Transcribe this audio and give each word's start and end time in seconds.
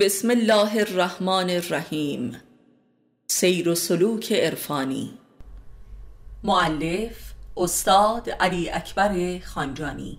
بسم 0.00 0.30
الله 0.30 0.80
الرحمن 0.80 1.50
الرحیم. 1.50 2.36
سیر 3.28 3.68
و 3.68 3.74
سلوک 3.74 4.32
عرفانی. 4.32 5.18
معلف 6.44 7.34
استاد 7.56 8.30
علی 8.30 8.70
اکبر 8.70 9.38
خانجانی. 9.38 10.18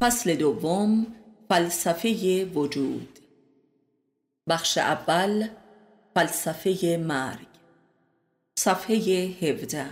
فصل 0.00 0.34
دوم 0.34 1.06
فلسفه 1.48 2.50
وجود. 2.54 3.18
بخش 4.48 4.78
اول 4.78 5.48
فلسفه 6.14 7.04
مرگ. 7.08 7.46
صفحه 8.58 8.94
17 8.94 9.86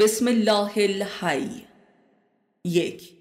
بسم 0.00 0.28
الله 0.28 0.72
الحی. 0.76 1.64
یک. 2.64 3.15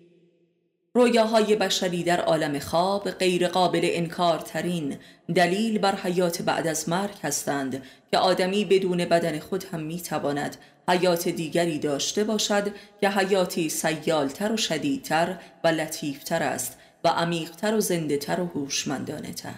رویاهای 0.96 1.55
بشری 1.55 2.04
در 2.04 2.21
عالم 2.21 2.59
خواب 2.59 3.12
غیر 3.12 3.48
قابل 3.48 3.80
انکار 3.84 4.39
ترین 4.39 4.98
دلیل 5.36 5.77
بر 5.77 5.95
حیات 5.95 6.41
بعد 6.41 6.67
از 6.67 6.90
مرگ 6.90 7.16
هستند 7.23 7.84
که 8.12 8.17
آدمی 8.17 8.66
بدون 8.66 9.05
بدن 9.05 9.39
خود 9.39 9.63
هم 9.63 9.80
می 9.80 10.02
تواند 10.02 10.58
حیات 10.89 11.27
دیگری 11.27 11.80
داشته 11.80 12.23
باشد 12.23 12.72
که 13.02 13.09
حیاتی 13.09 13.70
سیالتر 13.70 14.52
و 14.52 14.58
شدیدتر 14.58 15.38
و 15.63 15.67
لطیفتر 15.67 16.44
است 16.44 16.77
و 17.03 17.08
عمیقتر 17.08 17.75
و 17.75 17.80
زندهتر 17.80 18.39
و 18.39 18.45
هوشمندانه 18.45 19.34
تر 19.34 19.55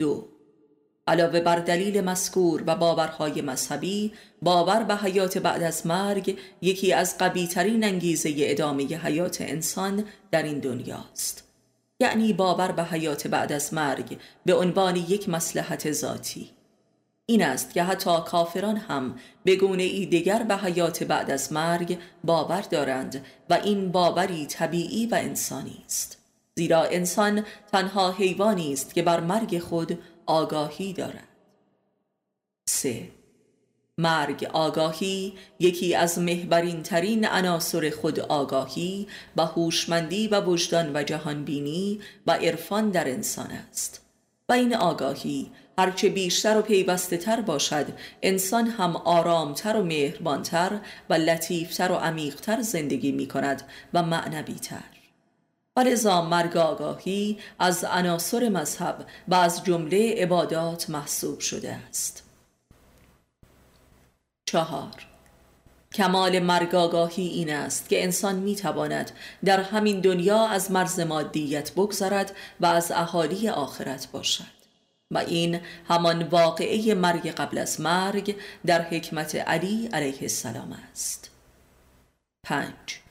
دو 0.00 0.31
علاوه 1.06 1.40
بر 1.40 1.56
دلیل 1.56 2.00
مذکور 2.00 2.64
و 2.66 2.76
باورهای 2.76 3.42
مذهبی 3.42 4.12
باور 4.42 4.82
به 4.82 4.96
حیات 4.96 5.38
بعد 5.38 5.62
از 5.62 5.86
مرگ 5.86 6.38
یکی 6.60 6.92
از 6.92 7.18
قویترین 7.18 7.84
انگیزه 7.84 8.34
ادامه 8.36 8.84
حیات 8.84 9.40
انسان 9.40 10.04
در 10.30 10.42
این 10.42 10.58
دنیاست. 10.58 11.48
یعنی 12.00 12.32
باور 12.32 12.72
به 12.72 12.84
حیات 12.84 13.26
بعد 13.26 13.52
از 13.52 13.74
مرگ 13.74 14.18
به 14.46 14.54
عنوان 14.54 14.96
یک 14.96 15.28
مسلحت 15.28 15.92
ذاتی. 15.92 16.50
این 17.26 17.42
است 17.42 17.74
که 17.74 17.82
حتی 17.82 18.16
کافران 18.26 18.76
هم 18.76 19.14
به 19.44 19.56
گونه 19.56 19.82
ای 19.82 20.06
دیگر 20.06 20.42
به 20.42 20.56
حیات 20.56 21.04
بعد 21.04 21.30
از 21.30 21.52
مرگ 21.52 21.98
باور 22.24 22.60
دارند 22.60 23.24
و 23.50 23.54
این 23.54 23.92
باوری 23.92 24.46
طبیعی 24.46 25.06
و 25.06 25.14
انسانی 25.14 25.82
است. 25.86 26.21
زیرا 26.56 26.84
انسان 26.84 27.44
تنها 27.72 28.12
حیوانی 28.12 28.72
است 28.72 28.94
که 28.94 29.02
بر 29.02 29.20
مرگ 29.20 29.58
خود 29.58 29.98
آگاهی 30.26 30.92
دارد. 30.92 31.28
سه. 32.68 33.08
مرگ 33.98 34.44
آگاهی 34.52 35.34
یکی 35.58 35.94
از 35.94 36.18
مهبرین 36.18 36.82
ترین 36.82 37.26
عناصر 37.26 37.90
خود 37.90 38.20
آگاهی 38.20 39.06
و 39.36 39.46
هوشمندی 39.46 40.28
و 40.28 40.40
وجدان 40.40 40.96
و 40.96 41.02
جهانبینی 41.02 42.00
و 42.26 42.32
عرفان 42.32 42.90
در 42.90 43.08
انسان 43.08 43.50
است. 43.50 44.02
و 44.48 44.52
این 44.52 44.74
آگاهی 44.74 45.50
هرچه 45.78 46.08
بیشتر 46.08 46.58
و 46.58 46.62
پیوسته 46.62 47.16
تر 47.16 47.40
باشد 47.40 47.86
انسان 48.22 48.66
هم 48.66 48.96
آرامتر 48.96 49.76
و 49.76 49.82
مهربانتر 49.82 50.80
و 51.10 51.14
لطیفتر 51.14 51.92
و 51.92 51.94
عمیقتر 51.94 52.62
زندگی 52.62 53.12
می 53.12 53.28
کند 53.28 53.62
و 53.94 54.02
معنوی 54.02 54.54
تر 54.54 54.91
و 55.76 55.80
لذا 55.80 56.22
مرگ 56.22 56.56
آگاهی 56.56 57.38
از 57.58 57.84
عناصر 57.84 58.48
مذهب 58.48 59.06
و 59.28 59.34
از 59.34 59.64
جمله 59.64 60.14
عبادات 60.18 60.90
محسوب 60.90 61.40
شده 61.40 61.72
است. 61.72 62.22
چهار. 64.46 65.06
کمال 65.94 66.38
مرگ 66.38 66.74
آگاهی 66.74 67.26
این 67.26 67.54
است 67.54 67.88
که 67.88 68.02
انسان 68.02 68.36
می 68.36 68.56
تواند 68.56 69.10
در 69.44 69.60
همین 69.60 70.00
دنیا 70.00 70.46
از 70.46 70.70
مرز 70.70 71.00
مادیت 71.00 71.72
بگذرد 71.72 72.36
و 72.60 72.66
از 72.66 72.92
اهالی 72.92 73.48
آخرت 73.48 74.08
باشد. 74.12 74.62
و 75.10 75.18
این 75.18 75.60
همان 75.88 76.22
واقعه 76.22 76.94
مرگ 76.94 77.30
قبل 77.30 77.58
از 77.58 77.80
مرگ 77.80 78.36
در 78.66 78.82
حکمت 78.82 79.34
علی 79.34 79.88
علیه 79.92 80.22
السلام 80.22 80.78
است. 80.92 81.30
پنج. 82.44 83.01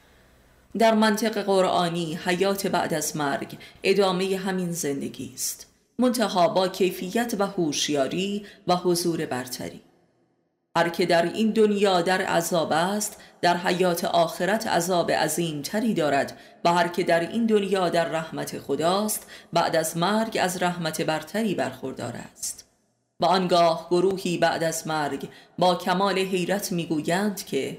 در 0.78 0.94
منطق 0.94 1.42
قرآنی 1.42 2.20
حیات 2.26 2.68
بعد 2.68 2.94
از 2.94 3.18
مرگ 3.18 3.58
ادامه 3.84 4.38
همین 4.38 4.72
زندگی 4.72 5.32
است. 5.34 5.68
منتها 6.00 6.48
با 6.48 6.68
کیفیت 6.68 7.34
و 7.40 7.48
هوشیاری 7.48 8.46
و 8.68 8.76
حضور 8.76 9.26
برتری. 9.26 9.82
هر 10.78 10.90
که 10.90 11.06
در 11.06 11.26
این 11.34 11.52
دنیا 11.52 12.02
در 12.02 12.22
عذاب 12.22 12.72
است 12.72 13.22
در 13.42 13.58
حیات 13.58 14.06
آخرت 14.06 14.68
عذاب 14.68 15.12
عظیم 15.12 15.62
تری 15.62 15.94
دارد 15.94 16.38
و 16.66 16.74
هر 16.74 16.88
که 16.88 17.04
در 17.04 17.20
این 17.20 17.46
دنیا 17.46 17.90
در 17.90 18.06
رحمت 18.06 18.60
خداست 18.60 19.28
بعد 19.54 19.76
از 19.76 19.98
مرگ 19.98 20.38
از 20.42 20.64
رحمت 20.64 21.02
برتری 21.02 21.56
برخوردار 21.56 22.16
است. 22.32 22.68
و 23.20 23.26
آنگاه 23.26 23.88
گروهی 23.92 24.38
بعد 24.38 24.64
از 24.64 24.88
مرگ 24.88 25.30
با 25.58 25.76
کمال 25.76 26.20
حیرت 26.20 26.72
می‌گویند 26.72 27.46
که 27.46 27.78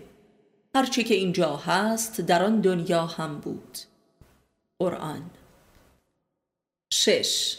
هرچه 0.74 1.02
که 1.02 1.14
اینجا 1.14 1.56
هست 1.56 2.20
در 2.20 2.42
آن 2.42 2.60
دنیا 2.60 3.06
هم 3.06 3.38
بود. 3.38 3.78
قرآن. 4.78 5.30
شش. 6.92 7.58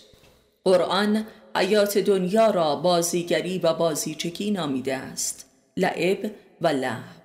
قرآن 0.65 1.27
حیات 1.55 1.97
دنیا 1.97 2.49
را 2.49 2.75
بازیگری 2.75 3.59
و 3.59 3.73
بازیچگی 3.73 4.51
نامیده 4.51 4.95
است. 4.95 5.49
لعب 5.77 6.31
و 6.61 6.67
لعب. 6.67 7.23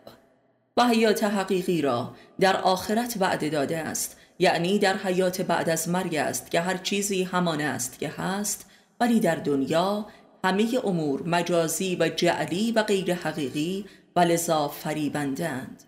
و 0.76 0.88
حیات 0.88 1.24
حقیقی 1.24 1.82
را 1.82 2.14
در 2.40 2.56
آخرت 2.56 3.16
وعده 3.20 3.48
داده 3.48 3.78
است. 3.78 4.16
یعنی 4.38 4.78
در 4.78 4.96
حیات 4.96 5.40
بعد 5.40 5.68
از 5.68 5.88
مرگ 5.88 6.14
است 6.14 6.50
که 6.50 6.60
هر 6.60 6.76
چیزی 6.76 7.22
همان 7.22 7.60
است 7.60 7.98
که 7.98 8.08
هست 8.08 8.70
ولی 9.00 9.20
در 9.20 9.34
دنیا 9.34 10.06
همه 10.44 10.68
امور 10.84 11.22
مجازی 11.22 11.96
و 12.00 12.08
جعلی 12.08 12.72
و 12.72 12.82
غیر 12.82 13.14
حقیقی 13.14 13.84
و 14.18 14.20
لذا 14.20 14.68
فریبندند. 14.68 15.82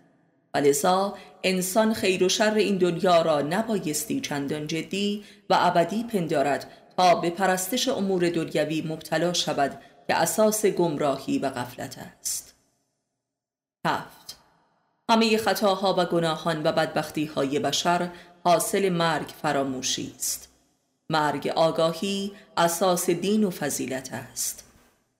و 0.53 0.57
لذا 0.57 1.17
انسان 1.43 1.93
خیر 1.93 2.23
و 2.23 2.29
شر 2.29 2.53
این 2.53 2.77
دنیا 2.77 3.21
را 3.21 3.41
نبایستی 3.41 4.21
چندان 4.21 4.67
جدی 4.67 5.23
و 5.49 5.55
ابدی 5.59 6.03
پندارد 6.03 6.71
تا 6.97 7.15
به 7.15 7.29
پرستش 7.29 7.87
امور 7.87 8.29
دنیوی 8.29 8.81
مبتلا 8.81 9.33
شود 9.33 9.81
که 10.07 10.15
اساس 10.15 10.65
گمراهی 10.65 11.39
و 11.39 11.49
غفلت 11.49 11.97
است. 11.97 12.55
هفت. 13.85 14.37
همه 15.09 15.37
خطاها 15.37 15.95
و 15.97 16.05
گناهان 16.05 16.63
و 16.63 16.71
بدبختی 16.71 17.25
های 17.25 17.59
بشر 17.59 18.09
حاصل 18.43 18.89
مرگ 18.89 19.27
فراموشی 19.41 20.13
است. 20.15 20.49
مرگ 21.09 21.47
آگاهی 21.47 22.31
اساس 22.57 23.09
دین 23.09 23.43
و 23.43 23.49
فضیلت 23.49 24.13
است. 24.13 24.71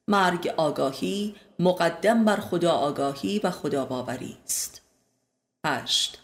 مرگ 0.08 0.54
آگاهی 0.58 1.36
مقدم 1.62 2.26
بر 2.26 2.36
خدا 2.36 2.72
آگاهی 2.72 3.40
و 3.44 3.52
خدا 3.52 3.86
باوری 3.86 4.38
است. 4.46 4.82
هشت. 5.66 6.18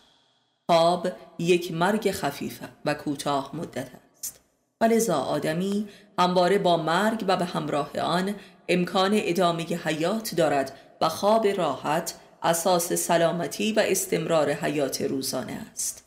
خواب 0.65 1.07
یک 1.39 1.71
مرگ 1.71 2.11
خفیف 2.11 2.59
و 2.85 2.93
کوتاه 2.93 3.55
مدت 3.55 3.87
است. 4.19 4.39
و 4.81 4.85
لذا 4.85 5.17
آدمی 5.17 5.87
همواره 6.19 6.57
با 6.57 6.77
مرگ 6.77 7.25
و 7.27 7.37
به 7.37 7.45
همراه 7.45 7.99
آن 7.99 8.35
امکان 8.67 9.11
ادامه 9.13 9.63
حیات 9.63 10.35
دارد 10.35 10.77
و 11.01 11.09
خواب 11.09 11.47
راحت 11.47 12.13
اساس 12.43 12.93
سلامتی 12.93 13.73
و 13.73 13.79
استمرار 13.79 14.51
حیات 14.51 15.01
روزانه 15.01 15.53
است. 15.71 16.05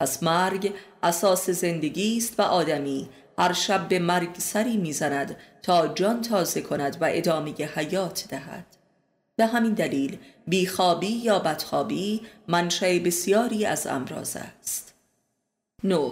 پس 0.00 0.22
مرگ 0.22 0.74
اساس 1.02 1.50
زندگی 1.50 2.16
است 2.16 2.40
و 2.40 2.42
آدمی 2.42 3.08
هر 3.38 3.52
شب 3.52 3.88
به 3.88 3.98
مرگ 3.98 4.38
سری 4.38 4.76
می‌زند 4.76 5.36
تا 5.62 5.88
جان 5.88 6.22
تازه 6.22 6.60
کند 6.60 6.96
و 7.00 7.08
ادامه 7.12 7.50
حیات 7.50 8.24
دهد. 8.28 8.66
به 9.36 9.46
همین 9.46 9.74
دلیل 9.74 10.18
بیخوابی 10.46 11.06
یا 11.06 11.38
بدخوابی 11.38 12.20
منشأ 12.48 12.98
بسیاری 12.98 13.66
از 13.66 13.86
امراض 13.86 14.36
است. 14.36 14.94
نه. 15.84 16.10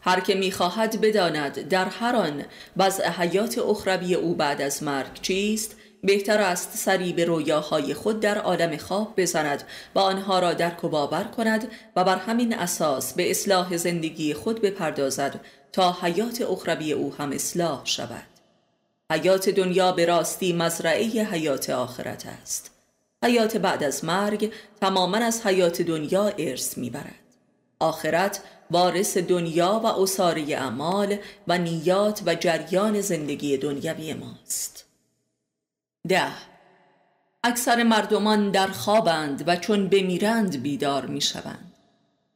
هر 0.00 0.20
که 0.20 0.34
می‌خواهد 0.34 1.00
بداند 1.00 1.68
در 1.68 1.84
هر 1.84 2.16
آن 2.16 2.44
وضع 2.76 3.08
حیات 3.08 3.58
اخروی 3.58 4.14
او 4.14 4.34
بعد 4.34 4.62
از 4.62 4.82
مرگ 4.82 5.20
چیست 5.22 5.76
بهتر 6.02 6.40
است 6.40 6.76
سری 6.76 7.12
به 7.12 7.24
رویاهای 7.24 7.94
خود 7.94 8.20
در 8.20 8.38
عالم 8.38 8.76
خواب 8.76 9.14
بزند 9.16 9.62
و 9.94 9.98
آنها 9.98 10.38
را 10.38 10.54
درک 10.54 10.84
و 10.84 10.88
باور 10.88 11.24
کند 11.24 11.68
و 11.96 12.04
بر 12.04 12.16
همین 12.16 12.54
اساس 12.54 13.14
به 13.14 13.30
اصلاح 13.30 13.76
زندگی 13.76 14.34
خود 14.34 14.60
بپردازد 14.60 15.40
تا 15.74 15.96
حیات 16.02 16.40
اخروی 16.40 16.92
او 16.92 17.14
هم 17.14 17.32
اصلاح 17.32 17.80
شود. 17.84 18.26
حیات 19.12 19.48
دنیا 19.48 19.92
به 19.92 20.06
راستی 20.06 20.52
مزرعه 20.52 21.04
حیات 21.04 21.70
آخرت 21.70 22.26
است. 22.26 22.70
حیات 23.24 23.56
بعد 23.56 23.84
از 23.84 24.04
مرگ 24.04 24.52
تماما 24.80 25.16
از 25.16 25.46
حیات 25.46 25.82
دنیا 25.82 26.28
ارث 26.28 26.78
می‌برد. 26.78 27.20
آخرت 27.78 28.40
وارث 28.70 29.16
دنیا 29.16 29.80
و 29.84 29.86
اصاره 29.86 30.42
اعمال 30.42 31.16
و 31.48 31.58
نیات 31.58 32.22
و 32.26 32.34
جریان 32.34 33.00
زندگی 33.00 33.56
دنیوی 33.56 34.14
ماست. 34.14 34.84
ده. 36.08 36.32
اکثر 37.44 37.82
مردمان 37.82 38.50
در 38.50 38.68
خوابند 38.68 39.44
و 39.46 39.56
چون 39.56 39.88
بمیرند 39.88 40.62
بیدار 40.62 41.06
می‌شوند. 41.06 41.72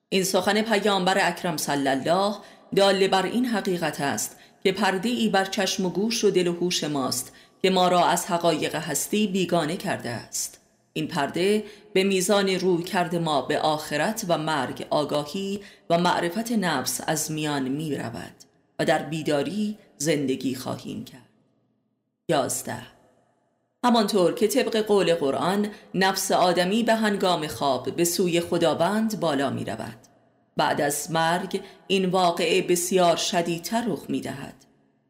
این 0.09 0.25
سخن 0.25 0.63
پیامبر 0.63 1.29
اکرم 1.29 1.57
صلی 1.57 1.89
الله 1.89 2.35
داله 2.77 3.09
بر 3.09 3.27
این 3.27 3.45
حقیقت 3.45 4.01
است 4.01 4.37
که 4.63 4.73
پرده 4.73 5.09
ای 5.09 5.29
بر 5.29 5.45
چشم 5.45 5.87
و 5.87 5.91
گوش 5.91 6.25
و 6.25 6.31
دل 6.31 6.47
و 6.47 6.53
هوش 6.53 6.85
ماست 6.85 7.33
که 7.63 7.71
ما 7.71 7.89
را 7.89 8.07
از 8.07 8.27
حقایق 8.27 8.75
هستی 8.75 9.27
بیگانه 9.27 9.77
کرده 9.77 10.11
است. 10.11 10.61
این 10.93 11.09
پرده 11.09 11.65
به 11.93 12.05
میزان 12.05 12.49
روی 12.49 12.83
کرده 12.83 13.19
ما 13.19 13.43
به 13.43 13.59
آخرت 13.59 14.25
و 14.29 14.39
مرگ 14.39 14.87
آگاهی 14.91 15.61
و 15.91 15.99
معرفت 15.99 16.53
نفس 16.53 17.01
از 17.07 17.31
میان 17.31 17.69
می 17.69 17.97
رود 17.97 18.35
و 18.79 18.85
در 18.85 19.03
بیداری 19.03 19.79
زندگی 19.99 20.55
خواهیم 20.55 21.05
کرد. 21.05 21.29
یازده. 22.29 22.83
همانطور 23.85 24.35
که 24.35 24.49
طبق 24.49 24.77
قول 24.77 25.15
قرآن 25.15 25.69
نفس 25.95 26.33
آدمی 26.33 26.83
به 26.83 26.95
هنگام 26.95 27.47
خواب 27.47 27.97
به 27.97 28.05
سوی 28.05 28.41
خداوند 28.41 29.21
بالا 29.21 29.51
می 29.51 29.65
رود. 29.65 30.08
بعد 30.59 30.81
از 30.81 31.11
مرگ 31.11 31.61
این 31.87 32.05
واقعه 32.05 32.63
بسیار 32.63 33.17
شدیدتر 33.17 33.85
رخ 33.87 34.05
می 34.09 34.21
دهد 34.21 34.55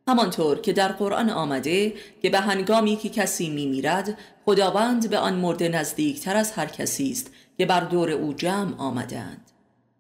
همانطور 0.09 0.61
که 0.61 0.73
در 0.73 0.89
قرآن 0.89 1.31
آمده 1.31 1.95
که 2.23 2.31
به 2.31 2.41
هنگامی 2.41 2.97
که 2.97 3.09
کسی 3.09 3.50
می 3.50 3.67
میرد 3.67 4.19
خداوند 4.45 5.11
به 5.11 5.19
آن 5.19 5.35
مرده 5.35 5.69
نزدیکتر 5.69 6.37
از 6.37 6.53
هر 6.53 6.67
کسی 6.67 7.11
است 7.11 7.31
که 7.59 7.67
بر 7.67 7.81
دور 7.81 8.11
او 8.11 8.33
جمع 8.33 8.79
آمدند 8.79 9.50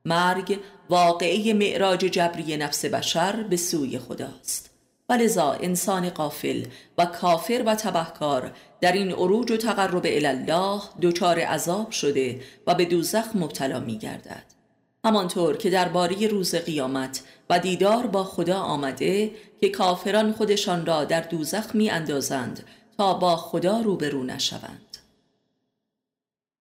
مرگ 0.04 0.58
واقعه 0.90 1.52
معراج 1.52 2.00
جبری 2.00 2.56
نفس 2.56 2.84
بشر 2.84 3.42
به 3.42 3.56
سوی 3.56 3.98
خداست. 3.98 4.70
ولذا 5.08 5.52
انسان 5.52 6.10
قافل 6.10 6.64
و 6.98 7.04
کافر 7.04 7.62
و 7.66 7.74
تبهکار 7.74 8.52
در 8.80 8.92
این 8.92 9.12
عروج 9.12 9.50
و 9.50 9.56
تقرب 9.56 10.02
الله 10.04 10.80
دچار 11.02 11.40
عذاب 11.40 11.90
شده 11.90 12.40
و 12.66 12.74
به 12.74 12.84
دوزخ 12.84 13.24
مبتلا 13.34 13.80
می 13.80 13.98
گردد 13.98 14.57
همانطور 15.04 15.56
که 15.56 15.70
درباره 15.70 16.26
روز 16.26 16.54
قیامت 16.54 17.22
و 17.50 17.58
دیدار 17.58 18.06
با 18.06 18.24
خدا 18.24 18.58
آمده 18.60 19.34
که 19.60 19.68
کافران 19.68 20.32
خودشان 20.32 20.86
را 20.86 21.04
در 21.04 21.20
دوزخ 21.20 21.74
می 21.74 21.90
اندازند 21.90 22.64
تا 22.98 23.14
با 23.14 23.36
خدا 23.36 23.80
روبرو 23.80 24.24
نشوند. 24.24 24.96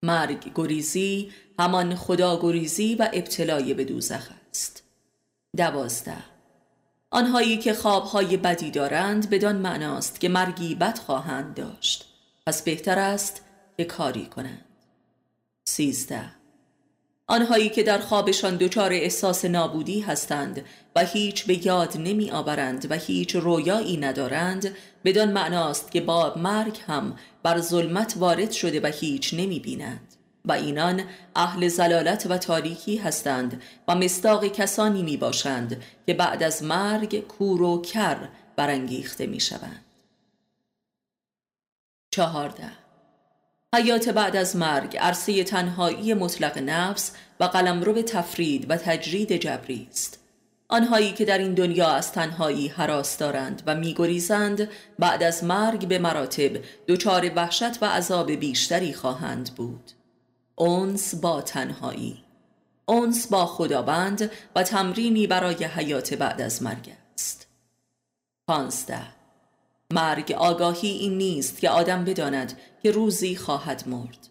مرگ 0.04 0.52
گریزی 0.56 1.32
همان 1.60 1.96
خدا 1.96 2.40
گریزی 2.42 2.96
و 2.96 3.10
ابتلای 3.14 3.74
به 3.74 3.84
دوزخ 3.84 4.30
است. 4.50 4.84
دوازده. 5.58 6.18
آنهایی 7.12 7.58
که 7.58 7.74
خوابهای 7.74 8.38
بدی 8.38 8.72
دارند 8.72 9.30
بدان 9.30 9.56
معناست 9.56 10.20
که 10.20 10.30
مرگی 10.30 10.76
بد 10.76 10.98
خواهند 10.98 11.54
داشت. 11.54 12.06
پس 12.48 12.62
بهتر 12.62 13.00
است 13.00 13.42
که 13.78 13.86
کاری 13.86 14.26
کنند. 14.26 14.66
سیزده. 15.66 16.37
آنهایی 17.30 17.70
که 17.70 17.84
در 17.84 17.98
خوابشان 17.98 18.56
دچار 18.56 18.94
احساس 18.94 19.46
نابودی 19.46 20.00
هستند 20.00 20.66
و 20.96 21.06
هیچ 21.06 21.46
به 21.46 21.66
یاد 21.66 21.98
نمی 21.98 22.32
آورند 22.32 22.92
و 22.92 22.96
هیچ 22.96 23.36
رویایی 23.36 23.98
ندارند 23.98 24.76
بدان 25.06 25.32
معناست 25.32 25.92
که 25.92 26.02
با 26.02 26.34
مرگ 26.36 26.80
هم 26.88 27.16
بر 27.44 27.60
ظلمت 27.60 28.14
وارد 28.18 28.52
شده 28.52 28.82
و 28.82 28.88
هیچ 28.88 29.34
نمی 29.34 29.60
بینند 29.60 30.14
و 30.46 30.52
اینان 30.52 31.04
اهل 31.36 31.68
زلالت 31.68 32.28
و 32.30 32.38
تاریکی 32.38 32.98
هستند 32.98 33.62
و 33.88 33.96
مستاق 33.96 34.48
کسانی 34.48 35.04
می 35.04 35.18
باشند 35.18 35.84
که 36.08 36.14
بعد 36.14 36.44
از 36.44 36.64
مرگ 36.64 37.28
کور 37.28 37.62
و 37.62 37.82
کر 37.82 38.30
برانگیخته 38.56 39.26
می 39.26 39.40
شوند 39.40 39.86
چهارده 42.12 42.87
حیات 43.76 44.10
بعد 44.10 44.36
از 44.36 44.56
مرگ 44.56 44.98
عرصه 44.98 45.44
تنهایی 45.44 46.14
مطلق 46.14 46.58
نفس 46.58 47.12
و 47.40 47.44
قلمرو 47.44 48.02
تفرید 48.02 48.70
و 48.70 48.78
تجرید 48.78 49.32
جبری 49.32 49.88
است. 49.92 50.20
آنهایی 50.70 51.14
که 51.14 51.26
در 51.26 51.38
این 51.38 51.54
دنیا 51.54 51.88
از 51.88 52.12
تنهایی 52.12 52.68
حراس 52.68 53.18
دارند 53.18 53.64
و 53.66 53.76
میگریزند 53.76 54.70
بعد 55.00 55.24
از 55.24 55.44
مرگ 55.44 55.88
به 55.88 56.00
مراتب 56.00 56.52
دچار 56.88 57.32
وحشت 57.36 57.84
و 57.84 57.86
عذاب 57.86 58.32
بیشتری 58.32 58.94
خواهند 58.94 59.56
بود. 59.56 59.92
اونس 60.56 61.16
با 61.16 61.42
تنهایی. 61.42 62.24
اونس 62.86 63.28
با 63.28 63.46
خداوند 63.46 64.32
و 64.56 64.64
تمرینی 64.64 65.28
برای 65.28 65.64
حیات 65.64 66.14
بعد 66.14 66.42
از 66.42 66.64
مرگ 66.64 66.92
است. 67.14 67.48
پانزده 68.48 69.17
مرگ 69.94 70.32
آگاهی 70.32 70.88
این 70.88 71.18
نیست 71.18 71.60
که 71.60 71.70
آدم 71.70 72.06
بداند 72.06 72.60
که 72.84 72.92
روزی 72.92 73.36
خواهد 73.36 73.84
مرد. 73.88 74.28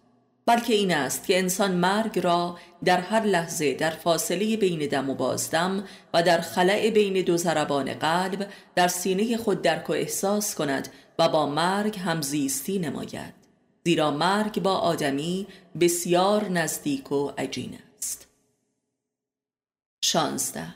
بلکه 0.46 0.74
این 0.74 0.94
است 0.94 1.26
که 1.26 1.38
انسان 1.38 1.72
مرگ 1.72 2.18
را 2.18 2.58
در 2.84 3.00
هر 3.00 3.24
لحظه 3.24 3.74
در 3.74 3.90
فاصله 3.90 4.56
بین 4.56 4.88
دم 4.88 5.10
و 5.10 5.14
بازدم 5.14 5.84
و 6.14 6.22
در 6.22 6.40
خلع 6.40 6.90
بین 6.90 7.24
دو 7.24 7.36
ضربان 7.36 7.94
قلب 7.94 8.48
در 8.74 8.88
سینه 8.88 9.36
خود 9.36 9.62
درک 9.62 9.90
و 9.90 9.92
احساس 9.92 10.54
کند 10.54 10.88
و 11.18 11.28
با 11.28 11.46
مرگ 11.46 11.98
همزیستی 11.98 12.78
نماید. 12.78 13.34
زیرا 13.84 14.10
مرگ 14.10 14.62
با 14.62 14.74
آدمی 14.74 15.46
بسیار 15.80 16.48
نزدیک 16.48 17.12
و 17.12 17.32
عجین 17.38 17.78
است. 17.98 18.26
شانزده. 20.04 20.74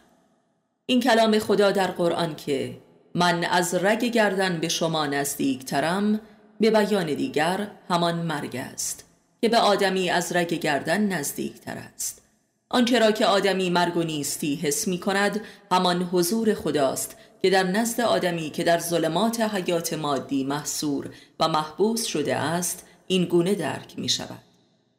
این 0.86 1.00
کلام 1.00 1.38
خدا 1.38 1.70
در 1.70 1.90
قرآن 1.90 2.36
که 2.36 2.76
من 3.14 3.44
از 3.44 3.74
رگ 3.74 4.04
گردن 4.04 4.60
به 4.60 4.68
شما 4.68 5.06
نزدیک 5.06 5.64
ترم 5.64 6.20
به 6.60 6.70
بیان 6.70 7.06
دیگر 7.06 7.70
همان 7.88 8.14
مرگ 8.14 8.56
است 8.56 9.04
که 9.40 9.48
به 9.48 9.58
آدمی 9.58 10.10
از 10.10 10.36
رگ 10.36 10.54
گردن 10.54 11.12
نزدیک 11.12 11.60
تر 11.60 11.78
است. 11.94 12.22
آنچه 12.68 12.98
را 12.98 13.12
که 13.12 13.26
آدمی 13.26 13.70
مرگ 13.70 13.96
و 13.96 14.02
نیستی 14.02 14.54
حس 14.54 14.88
می 14.88 15.00
کند 15.00 15.40
همان 15.72 16.02
حضور 16.02 16.54
خداست 16.54 17.16
که 17.42 17.50
در 17.50 17.62
نزد 17.62 18.00
آدمی 18.00 18.50
که 18.50 18.64
در 18.64 18.78
ظلمات 18.78 19.40
حیات 19.40 19.92
مادی 19.92 20.44
محصور 20.44 21.10
و 21.40 21.48
محبوس 21.48 22.04
شده 22.04 22.36
است 22.36 22.86
این 23.06 23.24
گونه 23.24 23.54
درک 23.54 23.98
می 23.98 24.08
شود. 24.08 24.42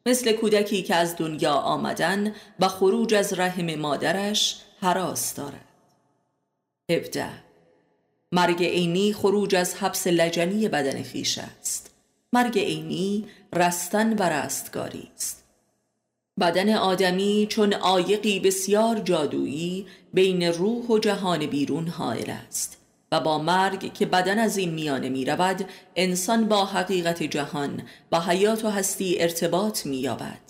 مثل 0.05 0.31
کودکی 0.31 0.83
که 0.83 0.95
از 0.95 1.15
دنیا 1.17 1.53
آمدن 1.53 2.35
و 2.59 2.67
خروج 2.67 3.13
از 3.13 3.39
رحم 3.39 3.75
مادرش 3.75 4.61
حراس 4.81 5.35
دارد. 5.35 5.65
17 6.91 7.50
مرگ 8.31 8.63
عینی 8.63 9.13
خروج 9.13 9.55
از 9.55 9.75
حبس 9.75 10.07
لجنی 10.07 10.67
بدن 10.67 11.03
خیش 11.03 11.37
است. 11.37 11.91
مرگ 12.33 12.59
عینی 12.59 13.25
رستن 13.55 14.13
و 14.13 14.23
رستگاری 14.23 15.09
است. 15.15 15.43
بدن 16.39 16.73
آدمی 16.73 17.47
چون 17.49 17.73
آیقی 17.73 18.39
بسیار 18.39 18.99
جادویی 18.99 19.85
بین 20.13 20.43
روح 20.43 20.85
و 20.85 20.99
جهان 20.99 21.45
بیرون 21.45 21.87
حائل 21.87 22.29
است 22.29 22.77
و 23.11 23.19
با 23.19 23.37
مرگ 23.37 23.93
که 23.93 24.05
بدن 24.05 24.39
از 24.39 24.57
این 24.57 24.73
میانه 24.73 25.09
می 25.09 25.25
رود 25.25 25.69
انسان 25.95 26.47
با 26.47 26.65
حقیقت 26.65 27.23
جهان 27.23 27.83
و 28.11 28.19
حیات 28.19 28.65
و 28.65 28.69
هستی 28.69 29.21
ارتباط 29.21 29.85
می 29.85 29.97
یابد 29.97 30.41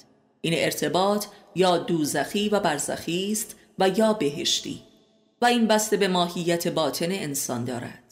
این 0.42 0.54
ارتباط 0.58 1.26
یا 1.56 1.78
دوزخی 1.78 2.50
و 2.50 2.60
برزخی 2.60 3.32
است 3.32 3.56
و 3.80 3.90
یا 3.90 4.14
بهشتی. 4.14 4.91
و 5.42 5.46
این 5.46 5.68
بسته 5.68 5.98
به 5.98 6.08
ماهیت 6.08 6.68
باطن 6.68 7.12
انسان 7.12 7.66
دارد. 7.66 8.04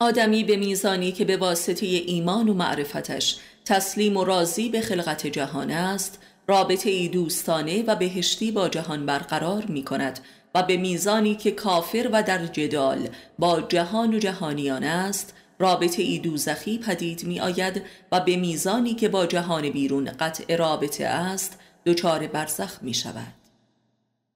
آدمی 0.00 0.44
به 0.44 0.56
میزانی 0.56 1.12
که 1.12 1.24
به 1.24 1.36
واسطه 1.36 1.86
ایمان 1.86 2.48
و 2.48 2.54
معرفتش 2.54 3.38
تسلیم 3.64 4.16
و 4.16 4.24
راضی 4.24 4.68
به 4.68 4.80
خلقت 4.80 5.26
جهان 5.26 5.70
است 5.70 6.18
رابطه 6.46 6.90
ای 6.90 7.08
دوستانه 7.08 7.82
و 7.82 7.96
بهشتی 7.96 8.52
با 8.52 8.68
جهان 8.68 9.06
برقرار 9.06 9.64
می 9.64 9.84
کند 9.84 10.20
و 10.54 10.62
به 10.62 10.76
میزانی 10.76 11.34
که 11.34 11.50
کافر 11.50 12.08
و 12.12 12.22
در 12.22 12.46
جدال 12.46 13.08
با 13.38 13.60
جهان 13.60 14.14
و 14.14 14.18
جهانیان 14.18 14.84
است 14.84 15.34
رابطه 15.58 16.02
ای 16.02 16.18
دوزخی 16.18 16.78
پدید 16.78 17.24
می 17.24 17.40
آید 17.40 17.82
و 18.12 18.20
به 18.20 18.36
میزانی 18.36 18.94
که 18.94 19.08
با 19.08 19.26
جهان 19.26 19.70
بیرون 19.70 20.10
قطع 20.10 20.56
رابطه 20.56 21.04
است 21.04 21.58
دچار 21.86 22.26
برزخ 22.26 22.82
می 22.82 22.94
شود. 22.94 23.34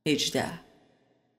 هجده 0.06 0.71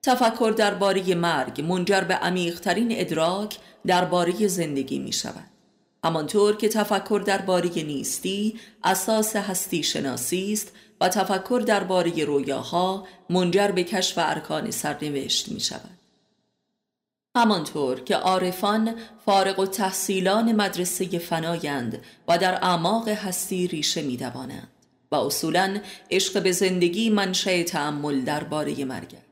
تفکر 0.04 0.54
درباره 0.56 1.14
مرگ 1.14 1.60
منجر 1.60 2.00
به 2.00 2.14
عمیقترین 2.14 2.88
ادراک 2.90 3.58
درباره 3.86 4.48
زندگی 4.48 4.98
می 4.98 5.12
شود 5.12 5.50
همانطور 6.04 6.56
که 6.56 6.68
تفکر 6.68 7.22
درباره 7.26 7.82
نیستی 7.82 8.60
اساس 8.84 9.36
هستی 9.36 9.82
شناسی 9.82 10.52
است 10.52 10.72
و 11.00 11.08
تفکر 11.08 11.62
درباره 11.66 12.24
رویاها 12.24 13.06
منجر 13.30 13.68
به 13.68 13.84
کشف 13.84 14.18
ارکان 14.18 14.70
سرنوشت 14.70 15.48
می 15.48 15.60
شود 15.60 15.98
همانطور 17.36 18.00
که 18.00 18.16
عارفان 18.16 18.94
فارغ 19.26 19.58
و 19.58 19.66
تحصیلان 19.66 20.52
مدرسه 20.52 21.18
فنایند 21.18 22.02
و 22.28 22.38
در 22.38 22.54
اعماق 22.54 23.08
هستی 23.08 23.66
ریشه 23.66 24.02
می 24.02 24.16
دوانند 24.16 24.68
و 25.12 25.16
اصولا 25.16 25.80
عشق 26.10 26.42
به 26.42 26.52
زندگی 26.52 27.10
منشأ 27.10 27.62
تعمل 27.62 28.20
درباره 28.20 28.84
مرگ 28.84 29.23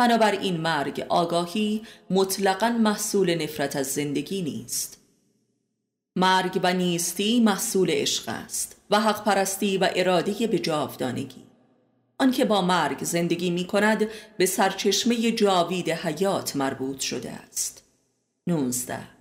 بنابراین 0.00 0.60
مرگ 0.60 1.06
آگاهی 1.08 1.82
مطلقا 2.10 2.68
محصول 2.68 3.42
نفرت 3.42 3.76
از 3.76 3.86
زندگی 3.86 4.42
نیست. 4.42 4.98
مرگ 6.16 6.60
و 6.62 6.74
نیستی 6.74 7.40
محصول 7.40 7.90
عشق 7.90 8.24
است 8.28 8.76
و 8.90 9.00
حق 9.00 9.24
پرستی 9.24 9.78
و 9.78 9.90
اراده 9.96 10.46
به 10.46 10.58
جاودانگی. 10.58 11.42
آنکه 12.18 12.44
با 12.44 12.62
مرگ 12.62 13.04
زندگی 13.04 13.50
می 13.50 13.66
کند 13.66 14.08
به 14.38 14.46
سرچشمه 14.46 15.32
جاوید 15.32 15.90
حیات 15.90 16.56
مربوط 16.56 17.00
شده 17.00 17.30
است. 17.30 17.84
19 18.46 19.19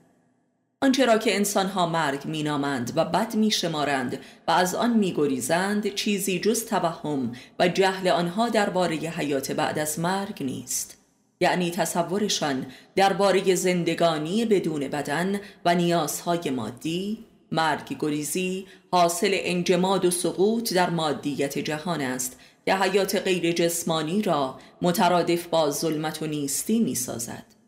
آنچه 0.82 1.06
را 1.06 1.18
که 1.18 1.36
انسانها 1.36 1.86
مرگ 1.86 2.28
مینامند 2.28 2.94
و 2.96 3.06
بد 3.06 3.36
میشمارند 3.36 4.20
و 4.48 4.52
از 4.52 4.76
آن 4.76 4.98
میگریزند 4.98 5.94
چیزی 5.94 6.40
جز 6.40 6.66
توهم 6.66 7.32
و 7.60 7.68
جهل 7.68 8.08
آنها 8.08 8.50
درباره 8.50 8.96
حیات 8.96 9.52
بعد 9.52 9.80
از 9.80 10.00
مرگ 10.00 10.44
نیست 10.44 10.98
یعنی 11.40 11.72
تصورشان 11.72 12.66
درباره 12.96 13.56
زندگانی 13.56 14.46
بدون 14.46 14.88
بدن 14.88 15.40
و 15.66 15.76
نیازهای 15.76 16.50
مادی 16.50 17.26
مرگ 17.52 17.96
گریزی 18.00 18.68
حاصل 18.92 19.32
انجماد 19.34 20.06
و 20.06 20.12
سقوط 20.12 20.74
در 20.74 20.90
مادیت 20.90 21.58
جهان 21.60 22.02
است 22.02 22.40
که 22.66 22.76
حیات 22.76 23.16
غیر 23.16 23.52
جسمانی 23.52 24.22
را 24.22 24.60
مترادف 24.82 25.48
با 25.48 25.72
ظلمت 25.72 26.22
و 26.22 26.28
نیستی 26.28 26.80
می 26.80 26.96
سازد. 26.96 27.59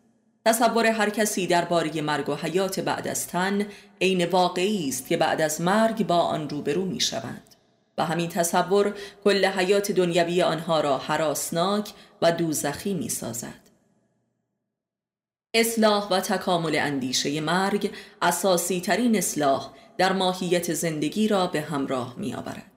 تصور 0.44 0.86
هر 0.86 1.10
کسی 1.10 1.46
درباره 1.46 2.02
مرگ 2.02 2.28
و 2.28 2.34
حیات 2.34 2.80
بعد 2.80 3.08
از 3.08 3.26
تن 3.28 3.66
عین 4.00 4.24
واقعی 4.24 4.88
است 4.88 5.08
که 5.08 5.16
بعد 5.16 5.40
از 5.40 5.60
مرگ 5.60 6.06
با 6.06 6.18
آن 6.18 6.48
روبرو 6.48 6.84
می 6.84 7.00
شوند 7.00 7.56
و 7.98 8.04
همین 8.04 8.28
تصور 8.28 8.94
کل 9.24 9.44
حیات 9.44 9.92
دنیوی 9.92 10.42
آنها 10.42 10.80
را 10.80 10.98
حراسناک 10.98 11.90
و 12.22 12.32
دوزخی 12.32 12.94
می 12.94 13.08
سازد. 13.08 13.62
اصلاح 15.54 16.08
و 16.08 16.20
تکامل 16.20 16.76
اندیشه 16.76 17.40
مرگ 17.40 17.90
اساسی 18.22 18.80
ترین 18.80 19.16
اصلاح 19.16 19.72
در 19.98 20.12
ماهیت 20.12 20.74
زندگی 20.74 21.28
را 21.28 21.46
به 21.46 21.60
همراه 21.60 22.14
می 22.18 22.34
آورد. 22.34 22.72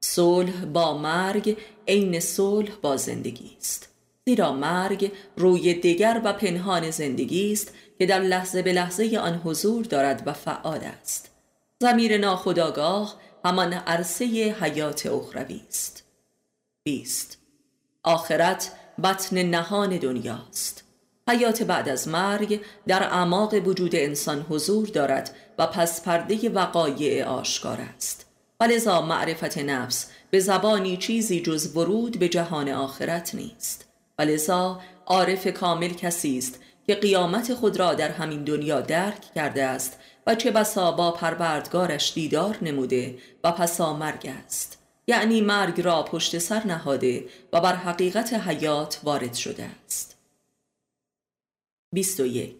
صلح 0.00 0.64
با 0.64 0.98
مرگ 0.98 1.56
عین 1.88 2.20
صلح 2.20 2.70
با 2.82 2.96
زندگی 2.96 3.56
است. 3.58 3.91
زیرا 4.28 4.52
مرگ 4.52 5.12
روی 5.36 5.74
دیگر 5.74 6.20
و 6.24 6.32
پنهان 6.32 6.90
زندگی 6.90 7.52
است 7.52 7.74
که 7.98 8.06
در 8.06 8.20
لحظه 8.20 8.62
به 8.62 8.72
لحظه 8.72 9.18
آن 9.18 9.40
حضور 9.44 9.84
دارد 9.84 10.22
و 10.26 10.32
فعال 10.32 10.80
است. 10.84 11.30
زمیر 11.80 12.18
ناخداگاه 12.18 13.16
همان 13.44 13.72
عرصه 13.72 14.24
حیات 14.60 15.06
اخروی 15.06 15.62
است. 15.68 16.04
20. 16.84 17.38
آخرت 18.02 18.72
بطن 19.04 19.42
نهان 19.42 19.96
دنیاست. 19.96 20.84
حیات 21.28 21.62
بعد 21.62 21.88
از 21.88 22.08
مرگ 22.08 22.60
در 22.86 23.02
اعماق 23.02 23.54
وجود 23.54 23.96
انسان 23.96 24.46
حضور 24.48 24.88
دارد 24.88 25.34
و 25.58 25.66
پس 25.66 26.02
پرده 26.02 26.48
وقایع 26.48 27.24
آشکار 27.24 27.80
است 27.96 28.26
ولذا 28.60 29.02
معرفت 29.02 29.58
نفس 29.58 30.10
به 30.30 30.40
زبانی 30.40 30.96
چیزی 30.96 31.40
جز 31.40 31.76
ورود 31.76 32.18
به 32.18 32.28
جهان 32.28 32.68
آخرت 32.68 33.34
نیست 33.34 33.91
ولذا 34.22 34.80
عارف 35.06 35.46
کامل 35.46 35.88
کسی 35.88 36.38
است 36.38 36.60
که 36.86 36.94
قیامت 36.94 37.54
خود 37.54 37.76
را 37.76 37.94
در 37.94 38.10
همین 38.10 38.44
دنیا 38.44 38.80
درک 38.80 39.34
کرده 39.34 39.64
است 39.64 39.98
و 40.26 40.34
چه 40.34 40.50
بسا 40.50 40.92
با 40.92 41.10
پروردگارش 41.10 42.14
دیدار 42.14 42.58
نموده 42.62 43.18
و 43.44 43.52
پسا 43.52 43.92
مرگ 43.96 44.32
است. 44.44 44.78
یعنی 45.06 45.40
مرگ 45.40 45.80
را 45.80 46.02
پشت 46.02 46.38
سر 46.38 46.66
نهاده 46.66 47.24
و 47.52 47.60
بر 47.60 47.74
حقیقت 47.74 48.34
حیات 48.34 49.00
وارد 49.04 49.34
شده 49.34 49.64
است. 49.86 50.16
21 51.92 52.56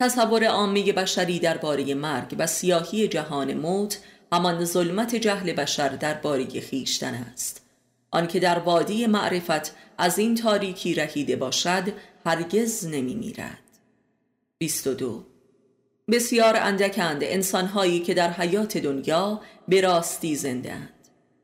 تصور 0.00 0.44
عامه 0.44 0.92
بشری 0.92 1.38
درباره 1.38 1.94
مرگ 1.94 2.36
و 2.38 2.46
سیاهی 2.46 3.08
جهان 3.08 3.54
موت 3.54 3.98
همان 4.32 4.64
ظلمت 4.64 5.14
جهل 5.14 5.52
بشر 5.52 5.88
درباره 5.88 6.60
خیشتن 6.60 7.14
است. 7.14 7.67
آنکه 8.10 8.40
در 8.40 8.58
وادی 8.58 9.06
معرفت 9.06 9.74
از 9.98 10.18
این 10.18 10.34
تاریکی 10.34 10.94
رهیده 10.94 11.36
باشد 11.36 11.92
هرگز 12.24 12.86
نمی 12.86 13.14
میرد 13.14 13.58
22 14.58 15.24
بسیار 16.10 16.56
اندکند 16.56 17.24
انسانهایی 17.24 18.00
که 18.00 18.14
در 18.14 18.30
حیات 18.30 18.78
دنیا 18.78 19.40
به 19.68 19.80
راستی 19.80 20.36
زنده 20.36 20.72
اند. 20.72 20.92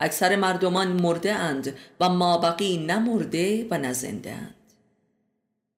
اکثر 0.01 0.37
مردمان 0.37 0.89
مرده 0.89 1.33
اند 1.33 1.77
و 2.01 2.09
مابقی 2.09 2.77
نمرده 2.77 3.67
و 3.71 3.79
نزنده 3.79 4.33
اند. 4.33 4.55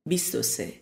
23 0.06 0.72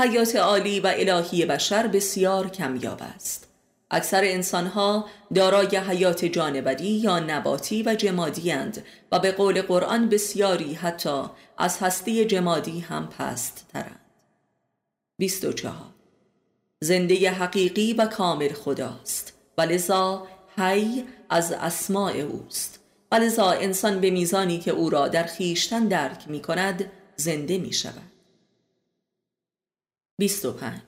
حیات 0.00 0.36
عالی 0.36 0.80
و 0.80 0.92
الهی 0.96 1.46
بشر 1.46 1.86
بسیار 1.86 2.50
کمیاب 2.50 3.00
است. 3.02 3.47
اکثر 3.90 4.24
انسانها 4.24 5.06
دارای 5.34 5.76
حیات 5.76 6.24
جانوری 6.24 6.90
یا 6.90 7.18
نباتی 7.18 7.82
و 7.82 7.94
جمادی 7.94 8.52
اند 8.52 8.84
و 9.12 9.18
به 9.18 9.32
قول 9.32 9.62
قرآن 9.62 10.08
بسیاری 10.08 10.74
حتی 10.74 11.22
از 11.58 11.78
هستی 11.78 12.24
جمادی 12.24 12.80
هم 12.80 13.06
پست 13.06 13.66
ترند 13.72 14.00
24 15.18 15.74
زنده 16.80 17.30
حقیقی 17.30 17.92
و 17.92 18.06
کامل 18.06 18.52
خداست. 18.52 19.32
و 19.58 19.62
لذا 19.62 20.26
حی 20.56 21.04
از 21.30 21.52
اسماع 21.52 22.12
اوست. 22.12 22.80
و 23.12 23.14
لذا 23.14 23.50
انسان 23.50 24.00
به 24.00 24.10
میزانی 24.10 24.58
که 24.58 24.70
او 24.70 24.90
را 24.90 25.08
در 25.08 25.24
خیشتن 25.24 25.88
درک 25.88 26.28
می 26.28 26.42
کند 26.42 26.90
زنده 27.16 27.58
می 27.58 27.72
شود 27.72 28.12
25 30.18 30.80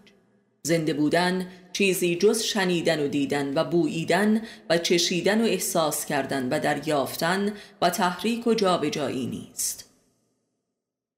زنده 0.63 0.95
بودن 0.95 1.47
چیزی 1.73 2.17
جز 2.17 2.43
شنیدن 2.43 3.05
و 3.05 3.09
دیدن 3.09 3.55
و 3.55 3.65
بوییدن 3.65 4.43
و 4.71 4.79
چشیدن 4.79 5.41
و 5.41 5.45
احساس 5.45 6.07
کردن 6.07 6.49
و 6.49 6.61
دریافتن 6.61 7.53
و 7.83 7.91
تحریک 7.91 8.47
و 8.47 8.55
جابجایی 8.55 9.27
نیست. 9.27 9.91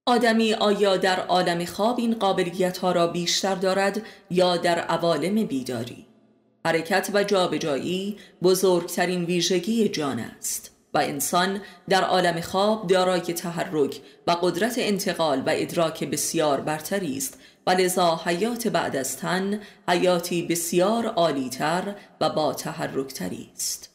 آدمی 0.07 0.55
آیا 0.55 0.97
در 0.97 1.21
عالم 1.21 1.65
خواب 1.65 1.99
این 1.99 2.15
قابلیت 2.15 2.79
ها 2.79 2.93
را 2.93 3.07
بیشتر 3.07 3.55
دارد 3.55 4.03
یا 4.31 4.57
در 4.57 4.79
عوالم 4.79 5.47
بیداری؟ 5.47 6.07
حرکت 6.65 7.11
و 7.15 7.25
جابجایی 7.25 8.17
بزرگترین 8.43 9.25
ویژگی 9.25 9.89
جان 9.89 10.19
است 10.19 10.71
و 10.95 10.99
انسان 10.99 11.61
در 11.89 12.05
عالم 12.05 12.41
خواب 12.41 12.87
دارای 12.87 13.21
تحرک 13.21 14.01
و 14.27 14.31
قدرت 14.31 14.75
انتقال 14.77 15.41
و 15.41 15.51
ادراک 15.55 16.05
بسیار 16.05 16.61
برتری 16.61 17.17
است 17.17 17.39
و 17.67 17.71
لذا 17.71 18.21
حیات 18.25 18.69
بعد 18.69 18.97
از 18.97 19.17
تن 19.17 19.61
حیاتی 19.89 20.43
بسیار 20.43 21.07
عالیتر 21.07 21.95
و 22.21 22.31
با 22.31 22.55
تحرکتری 22.55 23.51
است. 23.55 23.91